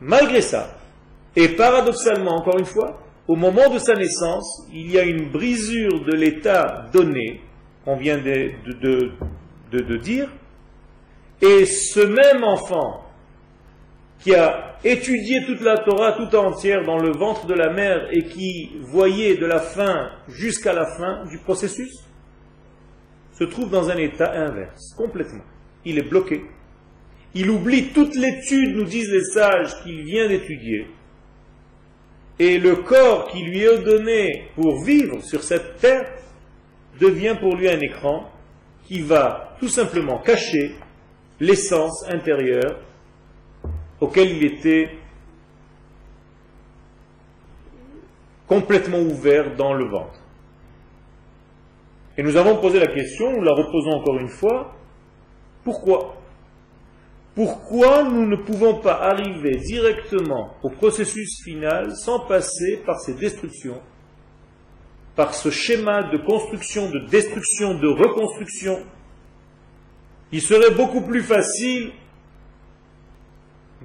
Malgré 0.00 0.40
ça, 0.40 0.78
et 1.36 1.48
paradoxalement, 1.48 2.36
encore 2.36 2.58
une 2.58 2.64
fois, 2.64 3.00
au 3.28 3.36
moment 3.36 3.68
de 3.72 3.78
sa 3.78 3.94
naissance, 3.94 4.66
il 4.72 4.90
y 4.90 4.98
a 4.98 5.04
une 5.04 5.30
brisure 5.30 6.04
de 6.04 6.12
l'état 6.12 6.86
donné, 6.92 7.42
qu'on 7.84 7.96
vient 7.96 8.18
de, 8.18 9.96
dire, 9.98 10.28
et 11.40 11.64
ce 11.66 12.00
même 12.00 12.44
enfant 12.44 13.04
qui 14.20 14.34
a 14.34 14.76
étudié 14.84 15.44
toute 15.46 15.62
la 15.62 15.78
Torah 15.78 16.12
tout 16.12 16.34
entière 16.36 16.84
dans 16.84 16.98
le 16.98 17.12
ventre 17.12 17.46
de 17.46 17.54
la 17.54 17.72
mère 17.72 18.08
et 18.12 18.24
qui 18.24 18.72
voyait 18.80 19.36
de 19.36 19.46
la 19.46 19.60
fin 19.60 20.10
jusqu'à 20.28 20.72
la 20.72 20.86
fin 20.86 21.24
du 21.26 21.38
processus, 21.38 22.04
se 23.32 23.44
trouve 23.44 23.70
dans 23.70 23.88
un 23.88 23.96
état 23.96 24.32
inverse, 24.32 24.94
complètement. 24.96 25.44
Il 25.84 25.98
est 25.98 26.08
bloqué. 26.08 26.44
Il 27.34 27.48
oublie 27.50 27.92
toute 27.92 28.14
l'étude, 28.14 28.76
nous 28.76 28.84
disent 28.84 29.10
les 29.10 29.24
sages, 29.24 29.82
qu'il 29.82 30.02
vient 30.02 30.28
d'étudier 30.28 30.86
et 32.40 32.58
le 32.58 32.76
corps 32.76 33.28
qui 33.28 33.42
lui 33.42 33.60
est 33.60 33.82
donné 33.84 34.48
pour 34.54 34.82
vivre 34.82 35.22
sur 35.22 35.42
cette 35.42 35.76
terre 35.76 36.10
devient 36.98 37.36
pour 37.38 37.54
lui 37.54 37.68
un 37.68 37.78
écran 37.80 38.30
qui 38.86 39.02
va 39.02 39.56
tout 39.60 39.68
simplement 39.68 40.18
cacher 40.18 40.74
l'essence 41.38 42.02
intérieure 42.08 42.80
auquel 44.00 44.36
il 44.36 44.44
était 44.44 44.90
complètement 48.46 48.98
ouvert 48.98 49.54
dans 49.56 49.74
le 49.74 49.84
ventre. 49.88 50.18
Et 52.16 52.22
nous 52.22 52.36
avons 52.36 52.60
posé 52.60 52.80
la 52.80 52.88
question, 52.88 53.32
nous 53.32 53.42
la 53.42 53.52
reposons 53.52 53.92
encore 53.92 54.18
une 54.18 54.28
fois, 54.28 54.74
pourquoi? 55.64 56.16
Pourquoi 57.34 58.02
nous 58.04 58.26
ne 58.26 58.36
pouvons 58.36 58.80
pas 58.80 58.94
arriver 58.94 59.56
directement 59.56 60.54
au 60.62 60.70
processus 60.70 61.42
final 61.44 61.94
sans 61.94 62.20
passer 62.26 62.82
par 62.84 62.98
ces 63.00 63.14
destructions 63.14 63.80
par 65.20 65.34
ce 65.34 65.50
schéma 65.50 66.04
de 66.04 66.16
construction, 66.16 66.88
de 66.88 67.00
destruction, 67.10 67.74
de 67.74 67.88
reconstruction, 67.88 68.78
il 70.32 70.40
serait 70.40 70.74
beaucoup 70.74 71.02
plus 71.02 71.22
facile 71.22 71.92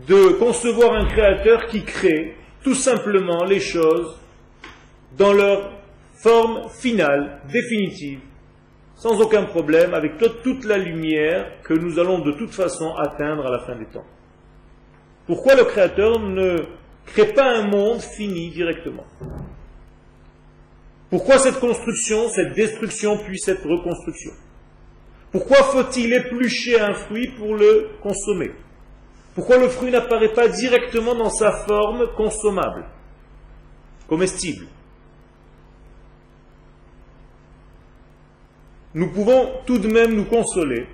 de 0.07 0.33
concevoir 0.39 0.93
un 0.93 1.05
créateur 1.05 1.67
qui 1.67 1.83
crée 1.83 2.35
tout 2.63 2.75
simplement 2.75 3.43
les 3.45 3.59
choses 3.59 4.19
dans 5.17 5.33
leur 5.33 5.71
forme 6.15 6.69
finale, 6.69 7.41
définitive, 7.51 8.19
sans 8.95 9.21
aucun 9.21 9.43
problème, 9.43 9.93
avec 9.93 10.17
toute 10.17 10.65
la 10.65 10.77
lumière 10.77 11.61
que 11.63 11.73
nous 11.73 11.99
allons 11.99 12.19
de 12.19 12.31
toute 12.31 12.53
façon 12.53 12.93
atteindre 12.95 13.45
à 13.45 13.51
la 13.51 13.59
fin 13.59 13.75
des 13.75 13.85
temps. 13.85 14.05
Pourquoi 15.27 15.55
le 15.55 15.63
Créateur 15.63 16.19
ne 16.19 16.57
crée 17.05 17.33
pas 17.33 17.57
un 17.57 17.67
monde 17.67 18.01
fini 18.01 18.49
directement? 18.49 19.05
Pourquoi 21.09 21.37
cette 21.37 21.59
construction, 21.59 22.27
cette 22.29 22.53
destruction 22.53 23.17
puis 23.17 23.39
cette 23.39 23.63
reconstruction? 23.63 24.31
Pourquoi 25.31 25.57
faut-il 25.57 26.13
éplucher 26.13 26.79
un 26.79 26.93
fruit 26.93 27.29
pour 27.37 27.55
le 27.55 27.89
consommer? 28.01 28.51
Pourquoi 29.35 29.57
le 29.57 29.67
fruit 29.67 29.91
n'apparaît 29.91 30.33
pas 30.33 30.47
directement 30.47 31.13
dans 31.13 31.29
sa 31.29 31.51
forme 31.51 32.07
consommable, 32.15 32.85
comestible? 34.07 34.65
Nous 38.93 39.11
pouvons 39.11 39.51
tout 39.65 39.77
de 39.77 39.89
même 39.89 40.15
nous 40.15 40.23
consoler, 40.23 40.87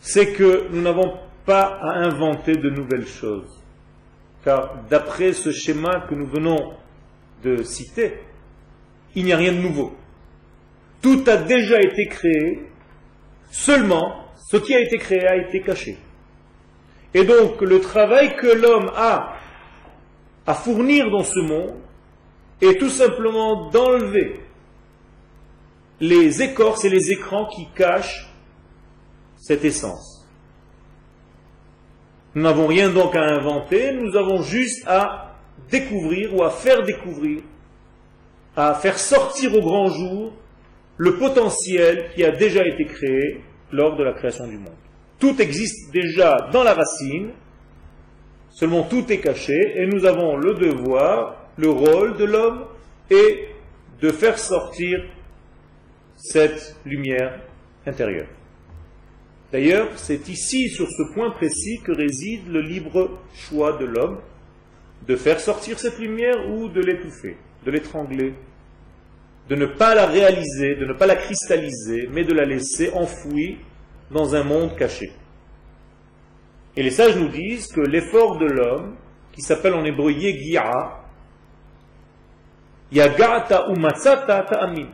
c'est 0.00 0.32
que 0.32 0.66
nous 0.72 0.82
n'avons 0.82 1.20
pas 1.46 1.78
à 1.80 1.98
inventer 2.00 2.56
de 2.56 2.68
nouvelles 2.68 3.06
choses. 3.06 3.62
Car 4.44 4.82
d'après 4.90 5.32
ce 5.32 5.52
schéma 5.52 6.04
que 6.08 6.16
nous 6.16 6.26
venons 6.26 6.74
de 7.44 7.62
citer, 7.62 8.18
il 9.14 9.24
n'y 9.24 9.32
a 9.32 9.36
rien 9.36 9.52
de 9.52 9.58
nouveau. 9.58 9.94
Tout 11.00 11.22
a 11.28 11.36
déjà 11.36 11.80
été 11.80 12.08
créé, 12.08 12.68
seulement 13.52 14.21
ce 14.52 14.58
qui 14.58 14.74
a 14.74 14.80
été 14.80 14.98
créé 14.98 15.26
a 15.26 15.36
été 15.36 15.62
caché. 15.62 15.96
Et 17.14 17.24
donc 17.24 17.62
le 17.62 17.80
travail 17.80 18.36
que 18.36 18.48
l'homme 18.48 18.90
a 18.94 19.32
à 20.46 20.52
fournir 20.52 21.10
dans 21.10 21.24
ce 21.24 21.38
monde 21.38 21.78
est 22.60 22.78
tout 22.78 22.90
simplement 22.90 23.70
d'enlever 23.70 24.40
les 26.00 26.42
écorces 26.42 26.84
et 26.84 26.90
les 26.90 27.12
écrans 27.12 27.46
qui 27.46 27.66
cachent 27.74 28.30
cette 29.36 29.64
essence. 29.64 30.28
Nous 32.34 32.42
n'avons 32.42 32.66
rien 32.66 32.90
donc 32.90 33.16
à 33.16 33.22
inventer, 33.22 33.94
nous 33.94 34.14
avons 34.16 34.42
juste 34.42 34.86
à 34.86 35.34
découvrir 35.70 36.36
ou 36.36 36.42
à 36.42 36.50
faire 36.50 36.82
découvrir, 36.82 37.40
à 38.54 38.74
faire 38.74 38.98
sortir 38.98 39.54
au 39.54 39.62
grand 39.62 39.88
jour 39.88 40.34
le 40.98 41.16
potentiel 41.16 42.10
qui 42.14 42.22
a 42.22 42.32
déjà 42.32 42.66
été 42.66 42.84
créé 42.84 43.44
lors 43.72 43.96
de 43.96 44.04
la 44.04 44.12
création 44.12 44.46
du 44.46 44.58
monde. 44.58 44.76
Tout 45.18 45.40
existe 45.40 45.92
déjà 45.92 46.48
dans 46.52 46.62
la 46.62 46.74
racine, 46.74 47.30
seulement 48.50 48.82
tout 48.82 49.10
est 49.12 49.18
caché 49.18 49.74
et 49.76 49.86
nous 49.86 50.04
avons 50.04 50.36
le 50.36 50.54
devoir, 50.54 51.48
le 51.56 51.70
rôle 51.70 52.16
de 52.16 52.24
l'homme 52.24 52.64
est 53.10 53.48
de 54.00 54.10
faire 54.10 54.38
sortir 54.38 55.00
cette 56.16 56.76
lumière 56.84 57.40
intérieure. 57.86 58.28
D'ailleurs, 59.52 59.88
c'est 59.96 60.28
ici, 60.28 60.70
sur 60.70 60.88
ce 60.88 61.14
point 61.14 61.30
précis, 61.30 61.80
que 61.84 61.92
réside 61.92 62.48
le 62.48 62.62
libre 62.62 63.18
choix 63.34 63.76
de 63.76 63.84
l'homme 63.84 64.18
de 65.06 65.16
faire 65.16 65.40
sortir 65.40 65.78
cette 65.78 65.98
lumière 65.98 66.48
ou 66.50 66.68
de 66.68 66.80
l'étouffer, 66.80 67.36
de 67.66 67.70
l'étrangler, 67.70 68.34
de 69.48 69.56
ne 69.56 69.66
pas 69.66 69.94
la 69.94 70.06
réaliser, 70.06 70.76
de 70.76 70.86
ne 70.86 70.92
pas 70.92 71.06
la 71.06 71.16
cristalliser, 71.16 72.08
mais 72.10 72.24
de 72.24 72.32
la 72.32 72.44
laisser 72.44 72.90
enfouie 72.92 73.58
dans 74.10 74.34
un 74.34 74.44
monde 74.44 74.76
caché. 74.76 75.12
Et 76.76 76.82
les 76.82 76.90
sages 76.90 77.16
nous 77.16 77.28
disent 77.28 77.66
que 77.66 77.80
l'effort 77.80 78.38
de 78.38 78.46
l'homme, 78.46 78.96
qui 79.32 79.42
s'appelle 79.42 79.74
en 79.74 79.84
hébreu 79.84 80.12
Yegira, 80.12 81.02
Yagata 82.92 83.66
Umatsata 83.70 84.42
Ta'amin. 84.42 84.88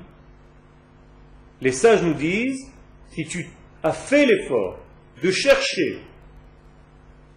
Les 1.60 1.72
sages 1.72 2.02
nous 2.02 2.14
disent, 2.14 2.70
si 3.10 3.26
tu 3.26 3.48
a 3.82 3.92
fait 3.92 4.26
l'effort 4.26 4.78
de 5.22 5.30
chercher 5.30 6.00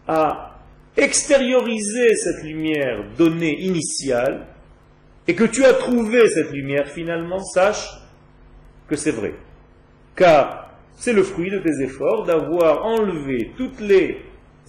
à 0.08 0.60
extérioriser 0.98 2.16
cette 2.16 2.44
lumière 2.44 3.04
donnée 3.18 3.60
initiale, 3.62 4.48
et 5.28 5.36
que 5.36 5.44
tu 5.44 5.64
as 5.66 5.74
trouvé 5.74 6.30
cette 6.30 6.52
lumière 6.52 6.88
finalement, 6.88 7.40
sache 7.40 7.90
que 8.88 8.96
c'est 8.96 9.12
vrai. 9.12 9.34
Car 10.16 10.70
c'est 10.96 11.14
le 11.14 11.24
fruit 11.24 11.50
de 11.50 11.60
tes 11.60 11.84
efforts 11.84 12.26
d'avoir 12.26 12.86
enlevé 12.86 13.54
toutes 13.58 13.80
les 13.80 14.24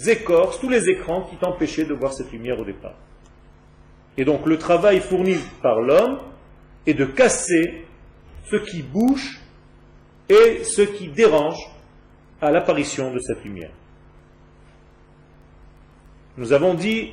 écorces, 0.07 0.61
tous 0.61 0.69
les 0.69 0.89
écrans 0.89 1.25
qui 1.25 1.37
t'empêchaient 1.37 1.85
de 1.85 1.95
voir 1.95 2.13
cette 2.13 2.33
lumière 2.33 2.59
au 2.59 2.65
départ. 2.65 2.97
Et 4.17 4.25
donc 4.25 4.47
le 4.47 4.59
travail 4.59 5.01
fourni 5.01 5.37
par 5.63 5.81
l'homme 5.81 6.19
est 6.87 6.95
de 6.95 7.05
casser 7.05 7.87
ce 8.51 8.57
qui 8.57 8.83
bouche 8.83 9.41
et 10.29 10.65
ce 10.65 10.83
qui 10.83 11.09
dérange 11.09 11.59
à 12.41 12.51
l'apparition 12.51 13.13
de 13.13 13.19
cette 13.19 13.45
lumière. 13.45 13.71
Nous 16.37 16.53
avons 16.53 16.75
dit 16.75 17.13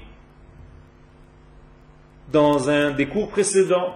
dans 2.31 2.69
un 2.69 2.91
des 2.91 3.07
cours 3.07 3.29
précédents 3.29 3.95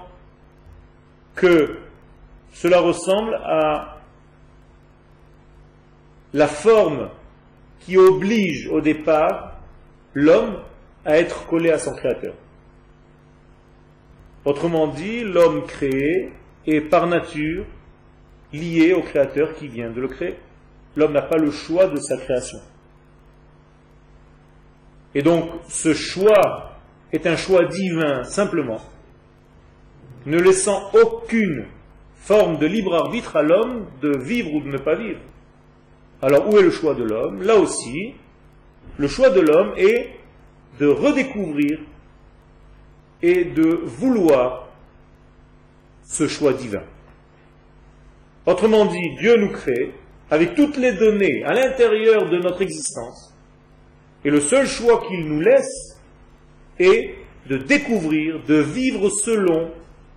que 1.36 1.78
cela 2.52 2.80
ressemble 2.80 3.36
à 3.36 3.98
la 6.34 6.48
forme 6.48 7.10
qui 7.80 7.98
oblige 7.98 8.68
au 8.70 8.82
départ 8.82 9.60
l'homme 10.14 10.60
à 11.06 11.18
être 11.18 11.46
collé 11.48 11.72
à 11.72 11.78
son 11.78 11.94
créateur. 11.94 12.34
Autrement 14.46 14.88
dit, 14.88 15.22
l'homme 15.22 15.66
créé 15.66 16.34
est 16.66 16.82
par 16.82 17.08
nature 17.08 17.66
lié 18.52 18.94
au 18.94 19.02
Créateur 19.02 19.56
qui 19.56 19.68
vient 19.68 19.90
de 19.90 20.02
le 20.02 20.08
créer. 20.08 20.38
L'homme 20.96 21.14
n'a 21.14 21.22
pas 21.22 21.38
le 21.38 21.50
choix 21.50 21.88
de 21.88 21.98
sa 21.98 22.18
création. 22.18 22.60
Et 25.16 25.22
donc 25.22 25.50
ce 25.68 25.94
choix 25.94 26.73
est 27.14 27.28
un 27.28 27.38
choix 27.38 27.66
divin 27.66 28.24
simplement, 28.24 28.82
ne 30.26 30.38
laissant 30.38 30.92
aucune 30.94 31.66
forme 32.16 32.58
de 32.58 32.66
libre 32.66 32.96
arbitre 32.96 33.36
à 33.36 33.44
l'homme 33.44 33.86
de 34.02 34.18
vivre 34.18 34.54
ou 34.54 34.62
de 34.62 34.70
ne 34.70 34.78
pas 34.78 34.96
vivre. 34.96 35.20
Alors 36.22 36.50
où 36.50 36.58
est 36.58 36.64
le 36.64 36.72
choix 36.72 36.96
de 36.96 37.04
l'homme? 37.04 37.44
Là 37.44 37.58
aussi, 37.58 38.16
le 38.98 39.08
choix 39.08 39.30
de 39.30 39.42
l'homme 39.42 39.74
est 39.78 40.10
de 40.80 40.88
redécouvrir 40.88 41.80
et 43.22 43.46
de 43.46 43.80
vouloir 43.84 44.70
ce 46.04 46.28
choix 46.28 46.54
divin. 46.54 46.84
Autrement 48.46 48.86
dit, 48.86 49.16
Dieu 49.20 49.38
nous 49.38 49.52
crée 49.52 49.94
avec 50.32 50.56
toutes 50.56 50.78
les 50.78 50.94
données 50.94 51.44
à 51.44 51.54
l'intérieur 51.54 52.30
de 52.30 52.38
notre 52.40 52.62
existence. 52.62 53.38
Et 54.26 54.32
le 54.32 54.42
seul 54.42 54.66
choix 54.66 55.06
qu'il 55.08 55.26
nous 55.28 55.42
laisse 55.42 55.93
est 56.80 57.16
de 57.48 57.58
découvrir, 57.58 58.44
de 58.46 58.56
vivre 58.56 59.10
selon 59.10 59.72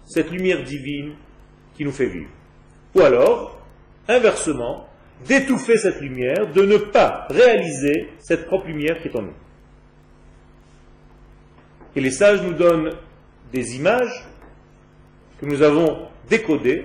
cette 0.05 0.31
lumière 0.31 0.63
divine 0.63 1.15
qui 1.75 1.85
nous 1.85 1.93
fait 1.93 2.07
vivre. 2.07 2.31
Ou 2.95 3.01
alors, 3.01 3.61
inversement, 4.09 4.89
d'étouffer 5.27 5.77
cette 5.77 6.01
lumière, 6.01 6.53
de 6.53 6.63
ne 6.63 6.77
pas 6.77 7.27
réaliser 7.31 8.09
cette 8.19 8.47
propre 8.47 8.67
lumière 8.67 9.01
qui 9.01 9.09
est 9.09 9.17
en 9.17 9.23
nous. 9.23 9.35
Et 11.95 12.01
les 12.01 12.11
sages 12.11 12.43
nous 12.43 12.53
donnent 12.53 12.93
des 13.53 13.77
images 13.77 14.27
que 15.41 15.47
nous 15.47 15.63
avons 15.63 16.09
décodées 16.29 16.85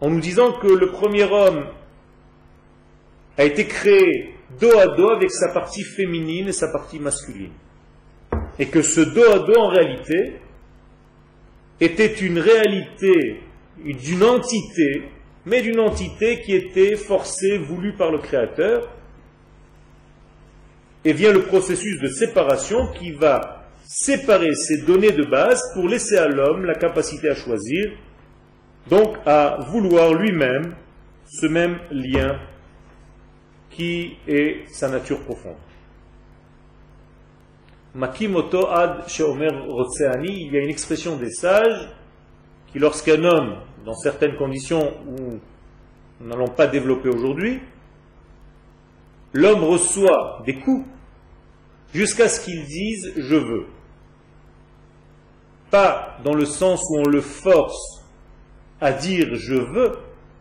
en 0.00 0.10
nous 0.10 0.20
disant 0.20 0.52
que 0.52 0.66
le 0.66 0.90
premier 0.90 1.24
homme 1.24 1.66
a 3.38 3.44
été 3.44 3.66
créé 3.66 4.34
dos 4.60 4.78
à 4.78 4.88
dos 4.96 5.10
avec 5.10 5.30
sa 5.30 5.52
partie 5.52 5.84
féminine 5.84 6.48
et 6.48 6.52
sa 6.52 6.68
partie 6.68 6.98
masculine. 6.98 7.52
Et 8.58 8.66
que 8.66 8.82
ce 8.82 9.00
dos 9.00 9.30
à 9.32 9.38
dos, 9.40 9.58
en 9.58 9.68
réalité, 9.68 10.40
était 11.80 12.12
une 12.14 12.38
réalité 12.38 13.40
d'une 13.78 14.22
entité, 14.22 15.02
mais 15.44 15.62
d'une 15.62 15.80
entité 15.80 16.40
qui 16.40 16.54
était 16.54 16.96
forcée, 16.96 17.58
voulue 17.58 17.94
par 17.94 18.10
le 18.10 18.18
Créateur. 18.18 18.88
Et 21.04 21.12
vient 21.12 21.32
le 21.32 21.42
processus 21.42 22.00
de 22.00 22.08
séparation 22.08 22.92
qui 22.98 23.12
va 23.12 23.68
séparer 23.84 24.54
ces 24.54 24.78
données 24.82 25.12
de 25.12 25.24
base 25.24 25.60
pour 25.74 25.88
laisser 25.88 26.16
à 26.16 26.26
l'homme 26.26 26.64
la 26.64 26.74
capacité 26.74 27.28
à 27.28 27.34
choisir 27.36 27.92
donc 28.88 29.16
à 29.26 29.58
vouloir 29.68 30.14
lui-même 30.14 30.74
ce 31.26 31.46
même 31.46 31.78
lien 31.90 32.38
qui 33.70 34.16
est 34.26 34.64
sa 34.68 34.88
nature 34.88 35.20
profonde. 35.20 35.56
Makimoto 37.96 38.68
ad 38.68 39.08
sheomer 39.08 39.54
rotseani, 39.68 40.44
il 40.44 40.52
y 40.52 40.56
a 40.58 40.60
une 40.60 40.68
expression 40.68 41.16
des 41.16 41.30
sages 41.30 41.88
qui, 42.70 42.78
lorsqu'un 42.78 43.24
homme, 43.24 43.56
dans 43.86 43.94
certaines 43.94 44.36
conditions 44.36 44.92
où 45.06 45.40
nous 46.20 46.28
n'allons 46.28 46.48
pas 46.48 46.66
développer 46.66 47.08
aujourd'hui, 47.08 47.60
l'homme 49.32 49.64
reçoit 49.64 50.42
des 50.44 50.56
coups 50.56 50.86
jusqu'à 51.94 52.28
ce 52.28 52.44
qu'il 52.44 52.66
dise 52.66 53.14
je 53.16 53.34
veux. 53.34 53.66
Pas 55.70 56.18
dans 56.22 56.34
le 56.34 56.44
sens 56.44 56.82
où 56.90 56.98
on 56.98 57.08
le 57.08 57.22
force 57.22 58.04
à 58.78 58.92
dire 58.92 59.36
je 59.36 59.54
veux, 59.54 59.92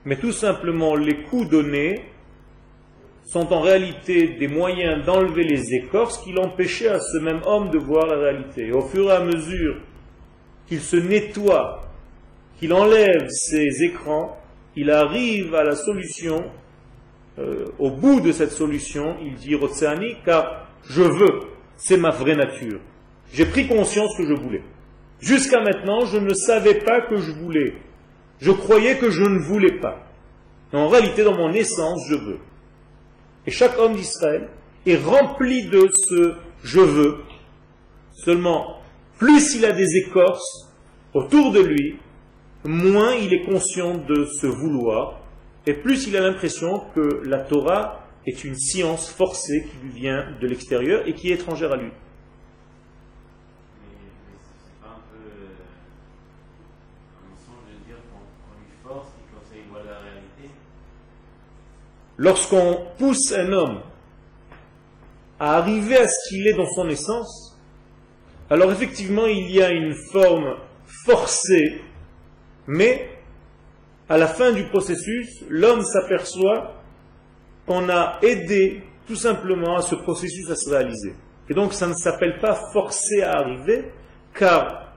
mais 0.04 0.18
tout 0.18 0.34
simplement 0.34 0.98
les 0.98 1.24
coups 1.24 1.50
donnés 1.50 2.04
sont 3.26 3.52
en 3.52 3.60
réalité 3.60 4.36
des 4.40 4.48
moyens 4.48 5.04
d'enlever 5.04 5.44
les 5.44 5.74
écorces 5.74 6.20
qui 6.20 6.32
l'empêchaient 6.32 6.90
à 6.90 7.00
ce 7.00 7.18
même 7.18 7.42
homme 7.46 7.72
de 7.72 7.80
voir 7.80 8.06
la 8.06 8.18
réalité. 8.18 8.72
Au 8.72 8.82
fur 8.82 9.10
et 9.10 9.16
à 9.16 9.24
mesure 9.24 9.78
qu'il 10.68 10.80
se 10.80 10.96
nettoie, 10.96 11.82
qu'il 12.60 12.72
enlève 12.72 13.28
ses 13.30 13.84
écrans, 13.84 14.38
il 14.76 14.92
arrive 14.92 15.56
à 15.56 15.64
la 15.64 15.76
solution, 15.76 16.44
euh, 17.40 17.66
au 17.80 17.90
bout 17.90 18.22
de 18.22 18.32
cette 18.32 18.52
solution, 18.52 19.18
il 19.22 19.34
dit 19.36 19.56
Rotsani, 19.56 20.16
car 20.24 20.68
je 20.88 21.02
veux, 21.02 21.40
c'est 21.76 21.98
ma 21.98 22.12
vraie 22.12 22.36
nature. 22.36 22.80
J'ai 23.34 23.46
pris 23.46 23.68
conscience 23.68 24.16
que 24.18 24.26
je 24.26 24.34
voulais. 24.34 24.64
Jusqu'à 25.20 25.62
maintenant, 25.62 26.06
je 26.06 26.18
ne 26.18 26.34
savais 26.34 26.76
pas 26.76 27.02
que 27.02 27.18
je 27.18 27.32
voulais. 27.32 27.74
Je 28.40 28.52
croyais 28.52 28.98
que 28.98 29.10
je 29.10 29.24
ne 29.24 29.40
voulais 29.40 29.80
pas. 29.80 30.04
en 30.74 30.90
réalité, 30.90 31.24
dans 31.24 31.36
mon 31.36 31.52
essence, 31.54 32.06
je 32.10 32.16
veux. 32.16 32.40
Et 33.48 33.52
chaque 33.52 33.78
homme 33.78 33.96
d'Israël 33.96 34.50
est 34.86 34.98
rempli 34.98 35.68
de 35.68 35.90
ce 35.94 36.36
je 36.64 36.80
veux. 36.80 37.18
Seulement, 38.12 38.80
plus 39.20 39.56
il 39.56 39.66
a 39.66 39.72
des 39.72 39.98
écorces 39.98 40.72
autour 41.14 41.52
de 41.52 41.60
lui, 41.60 41.98
moins 42.64 43.14
il 43.14 43.34
est 43.34 43.46
conscient 43.46 43.98
de 43.98 44.26
ce 44.26 44.48
vouloir, 44.48 45.22
et 45.68 45.74
plus 45.74 46.08
il 46.08 46.18
a 46.18 46.22
l'impression 46.22 46.82
que 46.96 47.22
la 47.24 47.40
Torah 47.40 48.04
est 48.26 48.44
une 48.44 48.56
science 48.56 49.10
forcée 49.10 49.68
qui 49.70 49.86
lui 49.86 50.00
vient 50.00 50.26
de 50.42 50.48
l'extérieur 50.48 51.08
et 51.08 51.14
qui 51.14 51.32
est 51.32 51.36
étrangère 51.36 51.72
à 51.72 51.78
lui. 51.78 51.92
Lorsqu'on 62.18 62.86
pousse 62.98 63.34
un 63.34 63.52
homme 63.52 63.82
à 65.40 65.58
arriver 65.58 65.98
à 65.98 66.08
ce 66.08 66.30
qu'il 66.30 66.48
est 66.48 66.54
dans 66.54 66.70
son 66.70 66.88
essence, 66.88 67.60
alors 68.50 68.72
effectivement 68.72 69.26
il 69.26 69.52
y 69.52 69.62
a 69.62 69.72
une 69.72 69.94
forme 70.12 70.56
forcée, 71.06 71.82
mais 72.68 73.10
à 74.08 74.18
la 74.18 74.28
fin 74.28 74.52
du 74.52 74.66
processus, 74.66 75.44
l'homme 75.50 75.84
s'aperçoit 75.84 76.76
qu'on 77.66 77.90
a 77.90 78.20
aidé 78.22 78.84
tout 79.08 79.16
simplement 79.16 79.78
à 79.78 79.82
ce 79.82 79.96
processus 79.96 80.50
à 80.50 80.56
se 80.56 80.70
réaliser. 80.70 81.16
Et 81.50 81.54
donc 81.54 81.74
ça 81.74 81.88
ne 81.88 81.94
s'appelle 81.94 82.40
pas 82.40 82.56
forcer 82.72 83.22
à 83.22 83.34
arriver, 83.34 83.92
car 84.34 84.94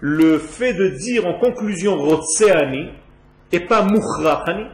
le 0.00 0.38
fait 0.38 0.74
de 0.74 0.88
dire 0.88 1.26
en 1.26 1.38
conclusion 1.38 1.96
Rotseani 1.96 2.90
et 3.52 3.60
pas 3.60 3.84
Mukhrahani, 3.84 4.66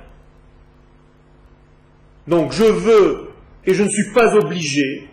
donc 2.26 2.52
je 2.52 2.64
veux 2.64 3.30
et 3.64 3.74
je 3.74 3.82
ne 3.82 3.88
suis 3.88 4.12
pas 4.12 4.34
obligé, 4.36 5.08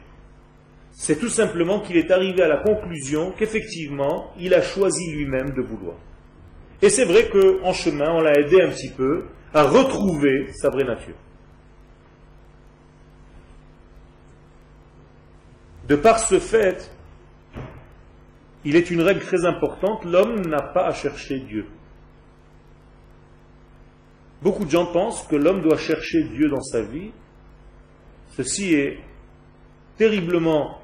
c'est 0.91 1.19
tout 1.19 1.29
simplement 1.29 1.79
qu'il 1.79 1.97
est 1.97 2.11
arrivé 2.11 2.43
à 2.43 2.47
la 2.47 2.57
conclusion 2.57 3.31
qu'effectivement, 3.31 4.31
il 4.39 4.53
a 4.53 4.61
choisi 4.61 5.11
lui-même 5.11 5.51
de 5.51 5.61
vouloir. 5.61 5.97
Et 6.81 6.89
c'est 6.89 7.05
vrai 7.05 7.29
qu'en 7.29 7.73
chemin, 7.73 8.11
on 8.13 8.21
l'a 8.21 8.39
aidé 8.39 8.61
un 8.61 8.69
petit 8.69 8.91
peu 8.91 9.25
à 9.53 9.63
retrouver 9.63 10.51
sa 10.53 10.69
vraie 10.69 10.83
nature. 10.83 11.15
De 15.87 15.95
par 15.95 16.19
ce 16.19 16.39
fait, 16.39 16.91
il 18.63 18.75
est 18.75 18.89
une 18.89 19.01
règle 19.01 19.21
très 19.21 19.45
importante, 19.45 20.05
l'homme 20.05 20.41
n'a 20.45 20.61
pas 20.61 20.87
à 20.87 20.93
chercher 20.93 21.39
Dieu. 21.39 21.67
Beaucoup 24.43 24.65
de 24.65 24.69
gens 24.69 24.87
pensent 24.87 25.23
que 25.23 25.37
l'homme 25.37 25.61
doit 25.61 25.77
chercher 25.77 26.25
Dieu 26.25 26.49
dans 26.49 26.61
sa 26.61 26.81
vie. 26.81 27.11
Ceci 28.31 28.73
est 28.73 28.99
terriblement 29.97 30.81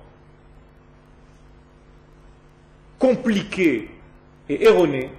compliqué 2.97 3.89
et 4.47 4.63
erroné, 4.63 5.11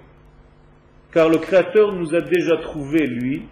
car 1.12 1.28
le 1.28 1.36
Créateur 1.36 1.92
nous 1.92 2.14
a 2.14 2.22
déjà 2.22 2.56
trouvé, 2.56 3.06
lui. 3.06 3.42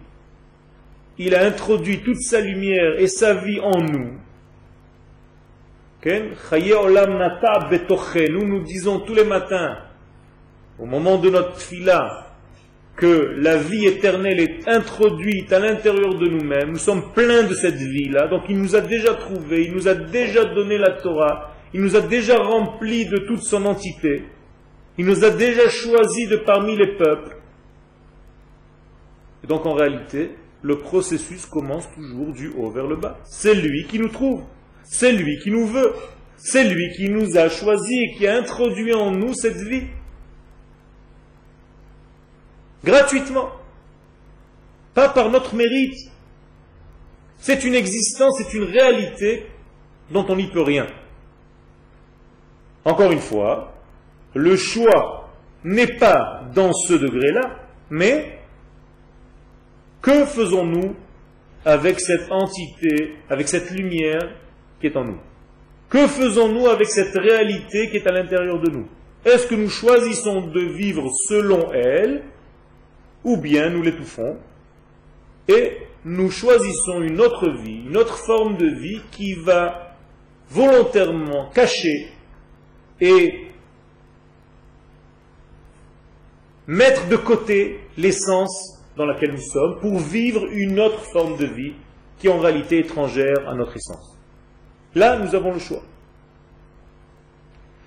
Il 1.19 1.35
a 1.35 1.45
introduit 1.45 2.01
toute 2.01 2.21
sa 2.21 2.39
lumière 2.39 2.99
et 2.99 3.07
sa 3.07 3.35
vie 3.35 3.59
en 3.59 3.81
nous. 3.81 4.17
Nous 6.03 6.31
nous 8.47 8.63
disons 8.63 9.01
tous 9.01 9.13
les 9.13 9.25
matins, 9.25 9.77
au 10.79 10.87
moment 10.87 11.19
de 11.19 11.29
notre 11.29 11.59
fila, 11.59 12.28
que 12.99 13.33
la 13.37 13.57
vie 13.57 13.85
éternelle 13.85 14.39
est 14.39 14.67
introduite 14.67 15.51
à 15.53 15.59
l'intérieur 15.59 16.15
de 16.15 16.27
nous-mêmes, 16.27 16.71
nous 16.71 16.77
sommes 16.77 17.13
pleins 17.13 17.43
de 17.43 17.53
cette 17.53 17.77
vie-là, 17.77 18.27
donc 18.27 18.43
il 18.49 18.59
nous 18.59 18.75
a 18.75 18.81
déjà 18.81 19.13
trouvé, 19.15 19.65
il 19.65 19.73
nous 19.73 19.87
a 19.87 19.93
déjà 19.93 20.43
donné 20.45 20.77
la 20.77 20.91
Torah, 20.91 21.53
il 21.73 21.81
nous 21.81 21.95
a 21.95 22.01
déjà 22.01 22.37
rempli 22.37 23.05
de 23.05 23.17
toute 23.19 23.43
son 23.43 23.65
entité, 23.65 24.23
il 24.97 25.05
nous 25.05 25.23
a 25.23 25.29
déjà 25.29 25.69
choisi 25.69 26.27
de 26.27 26.35
parmi 26.37 26.75
les 26.75 26.97
peuples. 26.97 27.37
Donc 29.47 29.65
en 29.65 29.73
réalité, 29.73 30.31
le 30.61 30.77
processus 30.77 31.45
commence 31.45 31.89
toujours 31.93 32.33
du 32.33 32.49
haut 32.49 32.69
vers 32.69 32.85
le 32.85 32.97
bas. 32.97 33.17
C'est 33.23 33.55
lui 33.55 33.85
qui 33.85 33.97
nous 33.97 34.09
trouve, 34.09 34.43
c'est 34.83 35.13
lui 35.13 35.39
qui 35.39 35.51
nous 35.51 35.65
veut, 35.65 35.93
c'est 36.35 36.65
lui 36.65 36.91
qui 36.97 37.09
nous 37.09 37.37
a 37.37 37.47
choisi 37.47 37.97
et 37.97 38.17
qui 38.17 38.27
a 38.27 38.37
introduit 38.37 38.93
en 38.93 39.11
nous 39.11 39.33
cette 39.33 39.55
vie 39.55 39.83
gratuitement, 42.83 43.49
pas 44.93 45.09
par 45.09 45.29
notre 45.29 45.55
mérite. 45.55 45.97
C'est 47.37 47.63
une 47.63 47.75
existence, 47.75 48.37
c'est 48.37 48.57
une 48.57 48.65
réalité 48.65 49.47
dont 50.11 50.25
on 50.27 50.35
n'y 50.35 50.47
peut 50.47 50.61
rien. 50.61 50.87
Encore 52.85 53.11
une 53.11 53.19
fois, 53.19 53.73
le 54.33 54.55
choix 54.55 55.29
n'est 55.63 55.97
pas 55.97 56.43
dans 56.53 56.73
ce 56.73 56.93
degré-là, 56.93 57.59
mais 57.89 58.39
que 60.01 60.25
faisons-nous 60.25 60.95
avec 61.65 61.99
cette 61.99 62.31
entité, 62.31 63.15
avec 63.29 63.47
cette 63.47 63.71
lumière 63.71 64.35
qui 64.79 64.87
est 64.87 64.97
en 64.97 65.05
nous? 65.05 65.19
Que 65.89 66.07
faisons-nous 66.07 66.67
avec 66.67 66.87
cette 66.87 67.15
réalité 67.15 67.89
qui 67.89 67.97
est 67.97 68.07
à 68.07 68.11
l'intérieur 68.11 68.59
de 68.59 68.71
nous? 68.71 68.87
Est-ce 69.25 69.47
que 69.47 69.55
nous 69.55 69.69
choisissons 69.69 70.47
de 70.47 70.61
vivre 70.61 71.09
selon 71.27 71.71
elle 71.73 72.23
ou 73.23 73.37
bien 73.37 73.69
nous 73.69 73.81
l'étouffons 73.81 74.37
et 75.47 75.77
nous 76.05 76.31
choisissons 76.31 77.01
une 77.01 77.19
autre 77.19 77.49
vie, 77.49 77.83
une 77.87 77.97
autre 77.97 78.17
forme 78.17 78.57
de 78.57 78.67
vie 78.67 79.01
qui 79.11 79.33
va 79.33 79.95
volontairement 80.49 81.49
cacher 81.49 82.11
et 83.01 83.47
mettre 86.67 87.07
de 87.07 87.15
côté 87.15 87.79
l'essence 87.97 88.79
dans 88.95 89.05
laquelle 89.05 89.31
nous 89.31 89.41
sommes 89.41 89.79
pour 89.79 89.99
vivre 89.99 90.45
une 90.51 90.79
autre 90.79 91.01
forme 91.01 91.37
de 91.37 91.45
vie 91.45 91.73
qui 92.19 92.27
est 92.27 92.31
en 92.31 92.39
réalité 92.39 92.79
étrangère 92.79 93.47
à 93.47 93.55
notre 93.55 93.75
essence. 93.75 94.17
Là, 94.93 95.17
nous 95.17 95.33
avons 95.35 95.53
le 95.53 95.59
choix. 95.59 95.81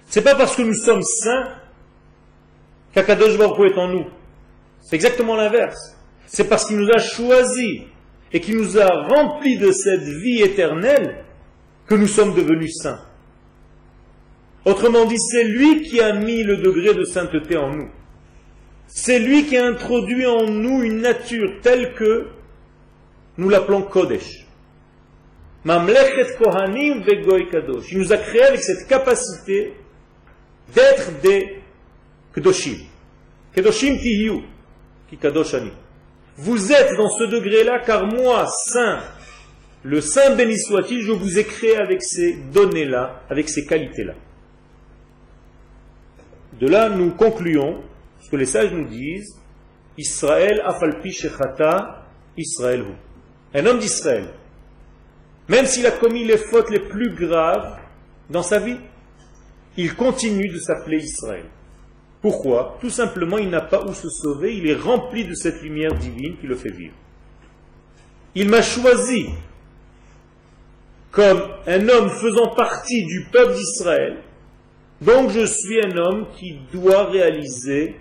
C'est 0.06 0.22
pas 0.22 0.34
parce 0.34 0.56
que 0.56 0.62
nous 0.62 0.74
sommes 0.74 1.02
saints 1.02 1.48
qu'Akadosh 2.92 3.38
Baruch 3.38 3.72
est 3.72 3.78
en 3.78 3.88
nous. 3.88 4.06
C'est 4.82 4.96
exactement 4.96 5.36
l'inverse. 5.36 5.96
C'est 6.26 6.48
parce 6.48 6.66
qu'il 6.66 6.76
nous 6.76 6.90
a 6.90 6.98
choisis 6.98 7.82
et 8.32 8.40
qu'il 8.40 8.56
nous 8.56 8.78
a 8.78 8.86
remplis 9.08 9.58
de 9.58 9.72
cette 9.72 10.02
vie 10.02 10.42
éternelle 10.42 11.24
que 11.86 11.94
nous 11.94 12.06
sommes 12.06 12.34
devenus 12.34 12.74
saints. 12.82 13.00
Autrement 14.64 15.04
dit, 15.06 15.18
c'est 15.18 15.44
lui 15.44 15.82
qui 15.82 16.00
a 16.00 16.12
mis 16.12 16.42
le 16.42 16.58
degré 16.58 16.94
de 16.94 17.04
sainteté 17.04 17.56
en 17.56 17.74
nous. 17.74 17.90
C'est 18.86 19.18
lui 19.18 19.46
qui 19.46 19.56
a 19.56 19.66
introduit 19.66 20.26
en 20.26 20.46
nous 20.46 20.82
une 20.82 21.00
nature 21.00 21.60
telle 21.62 21.94
que 21.94 22.28
nous 23.38 23.48
l'appelons 23.48 23.82
Kodesh. 23.82 24.46
Mamlechet 25.64 26.36
Kohanim 26.38 27.02
Vegoy 27.02 27.48
Kadosh. 27.48 27.90
Il 27.92 27.98
nous 27.98 28.12
a 28.12 28.18
créé 28.18 28.42
avec 28.42 28.62
cette 28.62 28.86
capacité 28.88 29.74
d'être 30.74 31.20
des 31.22 31.62
Kedoshim. 32.34 32.78
Kedoshim 33.54 33.96
Vous 36.36 36.72
êtes 36.72 36.96
dans 36.96 37.10
ce 37.10 37.24
degré-là, 37.24 37.80
car 37.84 38.06
moi, 38.06 38.46
saint, 38.46 39.00
le 39.82 40.00
saint 40.00 40.34
béni 40.36 40.58
soit-il, 40.58 41.02
je 41.02 41.12
vous 41.12 41.38
ai 41.38 41.44
créé 41.44 41.76
avec 41.76 42.02
ces 42.02 42.34
données-là, 42.52 43.22
avec 43.28 43.48
ces 43.48 43.66
qualités-là. 43.66 44.14
De 46.60 46.68
là, 46.68 46.88
nous 46.88 47.10
concluons 47.10 47.82
ce 48.20 48.30
que 48.30 48.36
les 48.36 48.46
sages 48.46 48.72
nous 48.72 48.88
disent 48.88 49.36
Israël 49.98 50.62
afalpi 50.64 51.12
shechata 51.12 52.06
Israël 52.36 52.84
Un 53.54 53.66
homme 53.66 53.78
d'Israël, 53.78 54.28
même 55.48 55.66
s'il 55.66 55.86
a 55.86 55.90
commis 55.90 56.24
les 56.24 56.38
fautes 56.38 56.70
les 56.70 56.80
plus 56.80 57.14
graves 57.14 57.78
dans 58.30 58.42
sa 58.42 58.58
vie, 58.58 58.78
il 59.76 59.94
continue 59.94 60.48
de 60.48 60.58
s'appeler 60.58 60.98
Israël. 60.98 61.44
Pourquoi 62.22 62.78
Tout 62.80 62.88
simplement, 62.88 63.36
il 63.36 63.50
n'a 63.50 63.60
pas 63.60 63.84
où 63.84 63.92
se 63.92 64.08
sauver, 64.08 64.56
il 64.56 64.68
est 64.68 64.76
rempli 64.76 65.24
de 65.24 65.34
cette 65.34 65.60
lumière 65.60 65.94
divine 65.94 66.36
qui 66.40 66.46
le 66.46 66.54
fait 66.54 66.70
vivre. 66.70 66.94
Il 68.36 68.48
m'a 68.48 68.62
choisi 68.62 69.26
comme 71.10 71.42
un 71.66 71.88
homme 71.88 72.08
faisant 72.08 72.54
partie 72.54 73.04
du 73.04 73.26
peuple 73.30 73.54
d'Israël, 73.54 74.22
donc 75.02 75.30
je 75.30 75.44
suis 75.44 75.84
un 75.84 75.96
homme 75.96 76.28
qui 76.38 76.60
doit 76.72 77.10
réaliser 77.10 77.96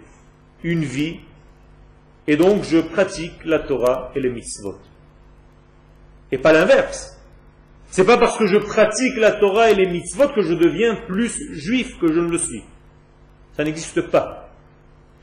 une 0.63 0.83
vie, 0.83 1.19
et 2.27 2.37
donc 2.37 2.63
je 2.63 2.77
pratique 2.77 3.43
la 3.43 3.59
Torah 3.59 4.11
et 4.15 4.21
les 4.21 4.29
mitzvot. 4.29 4.77
Et 6.31 6.37
pas 6.37 6.53
l'inverse. 6.53 7.17
C'est 7.89 8.05
pas 8.05 8.17
parce 8.17 8.37
que 8.37 8.45
je 8.45 8.57
pratique 8.57 9.17
la 9.17 9.31
Torah 9.31 9.71
et 9.71 9.75
les 9.75 9.87
mitzvot 9.87 10.29
que 10.29 10.43
je 10.43 10.53
deviens 10.53 10.95
plus 11.07 11.33
juif 11.53 11.97
que 11.99 12.13
je 12.13 12.19
ne 12.19 12.29
le 12.29 12.37
suis. 12.37 12.63
N'existe 13.63 14.01
pas. 14.01 14.49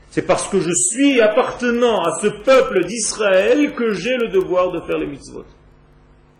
C'est 0.09 0.25
parce 0.25 0.47
que 0.47 0.59
je 0.59 0.71
suis 0.73 1.21
appartenant 1.21 2.01
à 2.01 2.19
ce 2.19 2.27
peuple 2.27 2.85
d'Israël 2.85 3.75
que 3.75 3.93
j'ai 3.93 4.17
le 4.17 4.29
devoir 4.29 4.71
de 4.71 4.81
faire 4.81 4.97
les 4.97 5.05
mitzvot. 5.05 5.45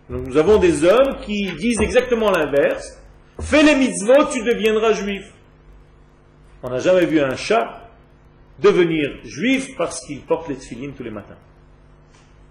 Nous 0.08 0.36
avons 0.36 0.58
des 0.58 0.84
hommes 0.84 1.18
qui 1.24 1.52
disent 1.52 1.80
exactement 1.80 2.30
l'inverse. 2.32 2.98
Fais 3.40 3.62
les 3.62 3.76
mitzvot, 3.76 4.24
tu 4.32 4.42
deviendras 4.42 4.92
juif. 4.92 5.32
On 6.62 6.70
n'a 6.70 6.78
jamais 6.78 7.06
vu 7.06 7.20
un 7.20 7.36
chat 7.36 7.88
devenir 8.58 9.08
juif 9.24 9.76
parce 9.78 10.00
qu'il 10.04 10.20
porte 10.22 10.48
les 10.48 10.56
tefillines 10.56 10.92
tous 10.92 11.04
les 11.04 11.10
matins. 11.10 11.38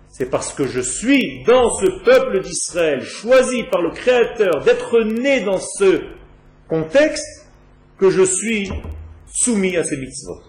C'est 0.07 0.29
parce 0.29 0.53
que 0.53 0.65
je 0.65 0.79
suis 0.79 1.43
dans 1.43 1.71
ce 1.73 1.85
peuple 2.03 2.41
d'Israël, 2.41 3.03
choisi 3.03 3.63
par 3.63 3.81
le 3.81 3.91
Créateur 3.91 4.63
d'être 4.63 5.01
né 5.01 5.41
dans 5.41 5.59
ce 5.59 6.01
contexte, 6.67 7.47
que 7.99 8.09
je 8.09 8.23
suis 8.23 8.71
soumis 9.31 9.77
à 9.77 9.83
ces 9.83 9.97
mitzvot. 9.97 10.41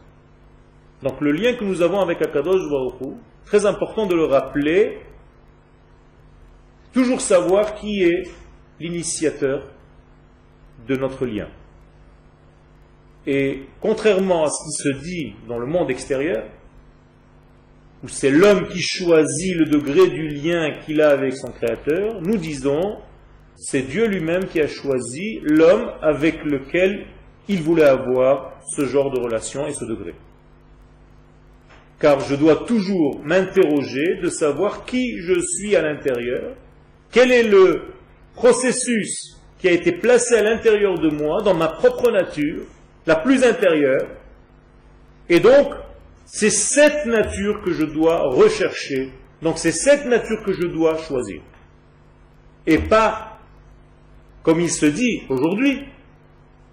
Donc 1.03 1.21
le 1.21 1.33
lien 1.33 1.55
que 1.55 1.64
nous 1.64 1.83
avons 1.83 2.01
avec 2.01 2.21
Akadosh 2.23 2.69
Baruch 2.69 3.14
très 3.47 3.66
important 3.66 4.07
de 4.07 4.14
le 4.14 4.25
rappeler, 4.25 4.99
toujours 6.93 7.21
savoir 7.21 7.75
qui 7.75 8.03
est 8.03 8.25
l'initiateur 8.79 9.66
de 10.87 10.97
notre 10.97 11.27
lien. 11.27 11.49
Et 13.27 13.64
contrairement 13.81 14.45
à 14.45 14.49
ce 14.49 14.64
qui 14.64 14.73
se 14.83 15.05
dit 15.05 15.35
dans 15.47 15.59
le 15.59 15.66
monde 15.66 15.90
extérieur, 15.90 16.45
où 18.03 18.09
c'est 18.09 18.31
l'homme 18.31 18.66
qui 18.69 18.81
choisit 18.81 19.55
le 19.55 19.66
degré 19.66 20.09
du 20.09 20.29
lien 20.29 20.71
qu'il 20.85 21.03
a 21.03 21.11
avec 21.11 21.35
son 21.35 21.51
Créateur, 21.51 22.21
nous 22.23 22.38
disons, 22.38 22.97
c'est 23.57 23.83
Dieu 23.83 24.07
lui-même 24.07 24.47
qui 24.47 24.61
a 24.61 24.66
choisi 24.66 25.40
l'homme 25.43 25.90
avec 26.01 26.43
lequel 26.45 27.07
il 27.48 27.62
voulait 27.62 27.85
avoir 27.85 28.53
ce 28.76 28.87
genre 28.87 29.11
de 29.11 29.20
relation 29.20 29.66
et 29.66 29.74
ce 29.74 29.85
degré. 29.85 30.14
Car 31.98 32.20
je 32.20 32.35
dois 32.35 32.57
toujours 32.57 33.20
m'interroger 33.24 34.16
de 34.22 34.29
savoir 34.29 34.85
qui 34.85 35.18
je 35.18 35.38
suis 35.40 35.76
à 35.76 35.83
l'intérieur, 35.83 36.55
quel 37.11 37.31
est 37.31 37.42
le 37.42 37.83
processus 38.35 39.37
qui 39.59 39.68
a 39.68 39.72
été 39.72 39.92
placé 39.92 40.37
à 40.37 40.42
l'intérieur 40.42 40.98
de 40.98 41.11
moi, 41.11 41.42
dans 41.42 41.55
ma 41.55 41.68
propre 41.68 42.11
nature, 42.11 42.62
la 43.07 43.16
plus 43.16 43.44
intérieure, 43.44 44.07
et 45.29 45.40
donc 45.40 45.74
c'est 46.24 46.50
cette 46.50 47.07
nature 47.07 47.61
que 47.62 47.72
je 47.72 47.85
dois 47.85 48.31
rechercher, 48.31 49.11
donc 49.42 49.59
c'est 49.59 49.72
cette 49.72 50.07
nature 50.07 50.42
que 50.44 50.53
je 50.53 50.66
dois 50.66 50.96
choisir. 50.96 51.42
Et 52.66 52.79
pas, 52.79 53.38
comme 54.42 54.61
il 54.61 54.70
se 54.70 54.87
dit 54.87 55.22
aujourd'hui, 55.29 55.83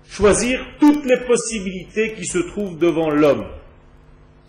choisir 0.10 0.60
toutes 0.80 1.06
les 1.06 1.18
possibilités 1.26 2.14
qui 2.14 2.26
se 2.26 2.40
trouvent 2.40 2.78
devant 2.78 3.10
l'homme. 3.10 3.46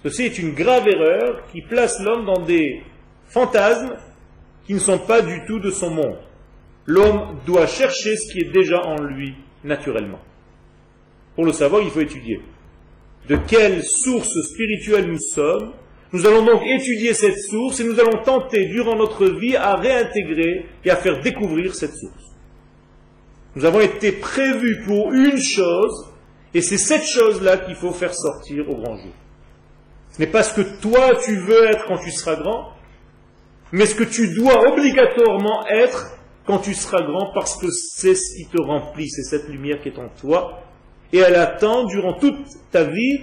Ceci 0.03 0.23
est 0.25 0.39
une 0.39 0.55
grave 0.55 0.89
erreur 0.89 1.45
qui 1.53 1.61
place 1.63 2.01
l'homme 2.01 2.25
dans 2.25 2.43
des 2.43 2.83
fantasmes 3.27 3.97
qui 4.67 4.75
ne 4.75 4.79
sont 4.79 4.99
pas 4.99 5.23
du 5.23 5.45
tout 5.47 5.59
de 5.59 5.71
son 5.71 5.91
monde. 5.91 6.19
L'homme 6.87 7.39
doit 7.47 7.67
chercher 7.67 8.17
ce 8.17 8.33
qui 8.33 8.41
est 8.41 8.53
déjà 8.53 8.81
en 8.85 9.03
lui 9.03 9.35
naturellement. 9.65 10.21
Pour 11.35 11.45
le 11.45 11.53
savoir, 11.53 11.83
il 11.83 11.91
faut 11.91 12.01
étudier. 12.01 12.41
De 13.29 13.37
quelle 13.37 13.83
source 13.85 14.41
spirituelle 14.43 15.07
nous 15.07 15.19
sommes 15.19 15.73
Nous 16.13 16.27
allons 16.27 16.45
donc 16.45 16.63
étudier 16.65 17.13
cette 17.13 17.39
source 17.39 17.81
et 17.81 17.85
nous 17.85 18.01
allons 18.01 18.23
tenter 18.25 18.67
durant 18.67 18.97
notre 18.97 19.27
vie 19.27 19.57
à 19.57 19.75
réintégrer 19.75 20.67
et 20.85 20.91
à 20.91 20.97
faire 20.97 21.21
découvrir 21.21 21.75
cette 21.75 21.95
source. 21.95 22.28
Nous 23.59 23.65
avons 23.65 23.81
été 23.81 24.13
prévus 24.13 24.85
pour 24.87 25.13
une 25.13 25.37
chose, 25.37 26.13
et 26.55 26.63
c'est 26.63 26.79
cette 26.79 27.03
chose-là 27.03 27.57
qu'il 27.57 27.75
faut 27.75 27.91
faire 27.91 28.15
sortir 28.15 28.71
au 28.71 28.77
grand 28.77 28.97
jour. 28.97 29.13
Ce 30.13 30.21
n'est 30.21 30.29
pas 30.29 30.45
ce 30.45 30.55
que 30.55 30.81
toi 30.81 31.17
tu 31.25 31.35
veux 31.35 31.65
être 31.67 31.85
quand 31.89 31.99
tu 31.99 32.13
seras 32.13 32.37
grand, 32.37 32.75
mais 33.73 33.87
ce 33.87 33.97
que 33.97 34.05
tu 34.05 34.33
dois 34.37 34.71
obligatoirement 34.71 35.67
être 35.67 36.07
quand 36.47 36.61
tu 36.61 36.73
seras 36.73 37.03
grand, 37.03 37.33
parce 37.35 37.57
que 37.57 37.67
c'est 37.73 38.15
ce 38.15 38.37
qui 38.37 38.47
te 38.47 38.63
remplit, 38.63 39.09
c'est 39.09 39.25
cette 39.25 39.49
lumière 39.49 39.83
qui 39.83 39.89
est 39.89 39.99
en 39.99 40.09
toi, 40.21 40.61
et 41.13 41.19
elle 41.19 41.35
attend 41.35 41.85
durant 41.87 42.13
toute 42.13 42.47
ta 42.71 42.85
vie 42.85 43.23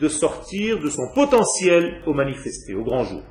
de 0.00 0.08
sortir 0.08 0.80
de 0.80 0.90
son 0.90 1.06
potentiel 1.14 2.02
au 2.04 2.14
manifesté, 2.14 2.74
au 2.74 2.82
grand 2.82 3.04
jour. 3.04 3.22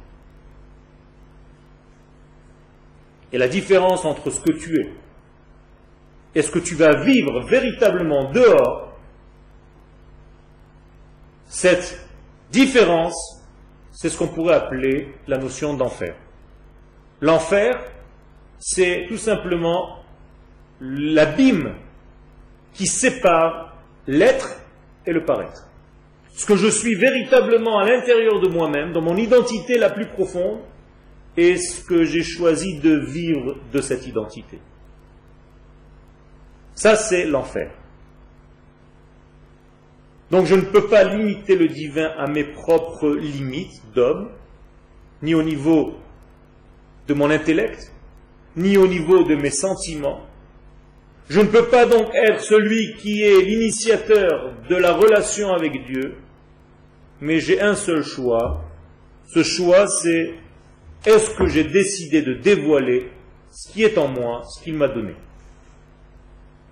Et 3.33 3.37
la 3.37 3.49
différence 3.49 4.05
entre 4.05 4.29
ce 4.29 4.39
que 4.39 4.53
tu 4.53 4.79
es 4.79 5.00
est-ce 6.33 6.51
que 6.51 6.59
tu 6.59 6.75
vas 6.75 7.03
vivre 7.03 7.41
véritablement 7.41 8.31
dehors 8.31 8.93
Cette 11.47 12.07
différence, 12.51 13.41
c'est 13.91 14.09
ce 14.09 14.17
qu'on 14.17 14.27
pourrait 14.27 14.55
appeler 14.55 15.13
la 15.27 15.37
notion 15.37 15.73
d'enfer. 15.73 16.15
L'enfer, 17.19 17.83
c'est 18.57 19.05
tout 19.09 19.17
simplement 19.17 19.97
l'abîme 20.79 21.75
qui 22.73 22.87
sépare 22.87 23.75
l'être 24.07 24.59
et 25.05 25.11
le 25.11 25.25
paraître. 25.25 25.67
Ce 26.33 26.45
que 26.45 26.55
je 26.55 26.67
suis 26.67 26.95
véritablement 26.95 27.79
à 27.79 27.85
l'intérieur 27.85 28.39
de 28.39 28.47
moi-même, 28.47 28.93
dans 28.93 29.01
mon 29.01 29.17
identité 29.17 29.77
la 29.77 29.89
plus 29.89 30.07
profonde, 30.07 30.61
et 31.37 31.57
ce 31.57 31.83
que 31.83 32.03
j'ai 32.03 32.23
choisi 32.23 32.79
de 32.79 32.95
vivre 32.95 33.57
de 33.71 33.81
cette 33.81 34.07
identité. 34.07 34.59
Ça, 36.75 36.95
c'est 36.95 37.25
l'enfer. 37.25 37.71
Donc 40.31 40.45
je 40.45 40.55
ne 40.55 40.61
peux 40.61 40.87
pas 40.87 41.03
limiter 41.03 41.55
le 41.55 41.67
divin 41.67 42.09
à 42.17 42.27
mes 42.27 42.45
propres 42.45 43.09
limites 43.09 43.81
d'homme, 43.93 44.29
ni 45.21 45.35
au 45.35 45.43
niveau 45.43 45.93
de 47.07 47.13
mon 47.13 47.29
intellect, 47.29 47.91
ni 48.55 48.77
au 48.77 48.87
niveau 48.87 49.23
de 49.23 49.35
mes 49.35 49.49
sentiments. 49.49 50.21
Je 51.29 51.41
ne 51.41 51.47
peux 51.47 51.65
pas 51.65 51.85
donc 51.85 52.07
être 52.13 52.41
celui 52.41 52.95
qui 52.95 53.21
est 53.23 53.41
l'initiateur 53.41 54.53
de 54.69 54.75
la 54.75 54.93
relation 54.93 55.51
avec 55.53 55.85
Dieu, 55.85 56.15
mais 57.19 57.39
j'ai 57.39 57.59
un 57.61 57.75
seul 57.75 58.03
choix. 58.03 58.63
Ce 59.33 59.43
choix, 59.43 59.87
c'est 59.87 60.33
est-ce 61.05 61.35
que 61.35 61.47
j'ai 61.47 61.65
décidé 61.65 62.21
de 62.21 62.33
dévoiler 62.33 63.11
ce 63.49 63.71
qui 63.71 63.83
est 63.83 63.97
en 63.97 64.07
moi, 64.07 64.43
ce 64.43 64.63
qu'il 64.63 64.75
m'a 64.75 64.87
donné? 64.87 65.13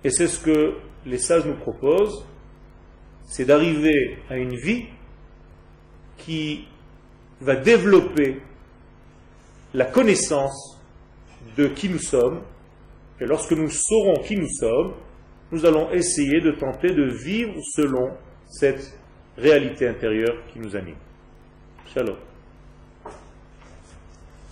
Et 0.04 0.10
c'est 0.10 0.28
ce 0.28 0.40
que 0.40 0.74
les 1.06 1.18
sages 1.18 1.46
nous 1.46 1.56
proposent, 1.56 2.24
c'est 3.24 3.44
d'arriver 3.44 4.18
à 4.28 4.36
une 4.36 4.56
vie 4.56 4.86
qui 6.18 6.66
va 7.40 7.56
développer 7.56 8.40
la 9.72 9.84
connaissance 9.86 10.78
de 11.56 11.66
qui 11.68 11.88
nous 11.88 11.98
sommes. 11.98 12.42
Et 13.20 13.26
lorsque 13.26 13.52
nous 13.52 13.70
saurons 13.70 14.22
qui 14.22 14.36
nous 14.36 14.48
sommes, 14.48 14.94
nous 15.52 15.64
allons 15.66 15.90
essayer 15.90 16.40
de 16.40 16.52
tenter 16.52 16.92
de 16.92 17.04
vivre 17.04 17.54
selon 17.74 18.10
cette 18.46 18.98
réalité 19.36 19.88
intérieure 19.88 20.36
qui 20.52 20.58
nous 20.58 20.76
anime. 20.76 20.96
Shalom. 21.86 22.29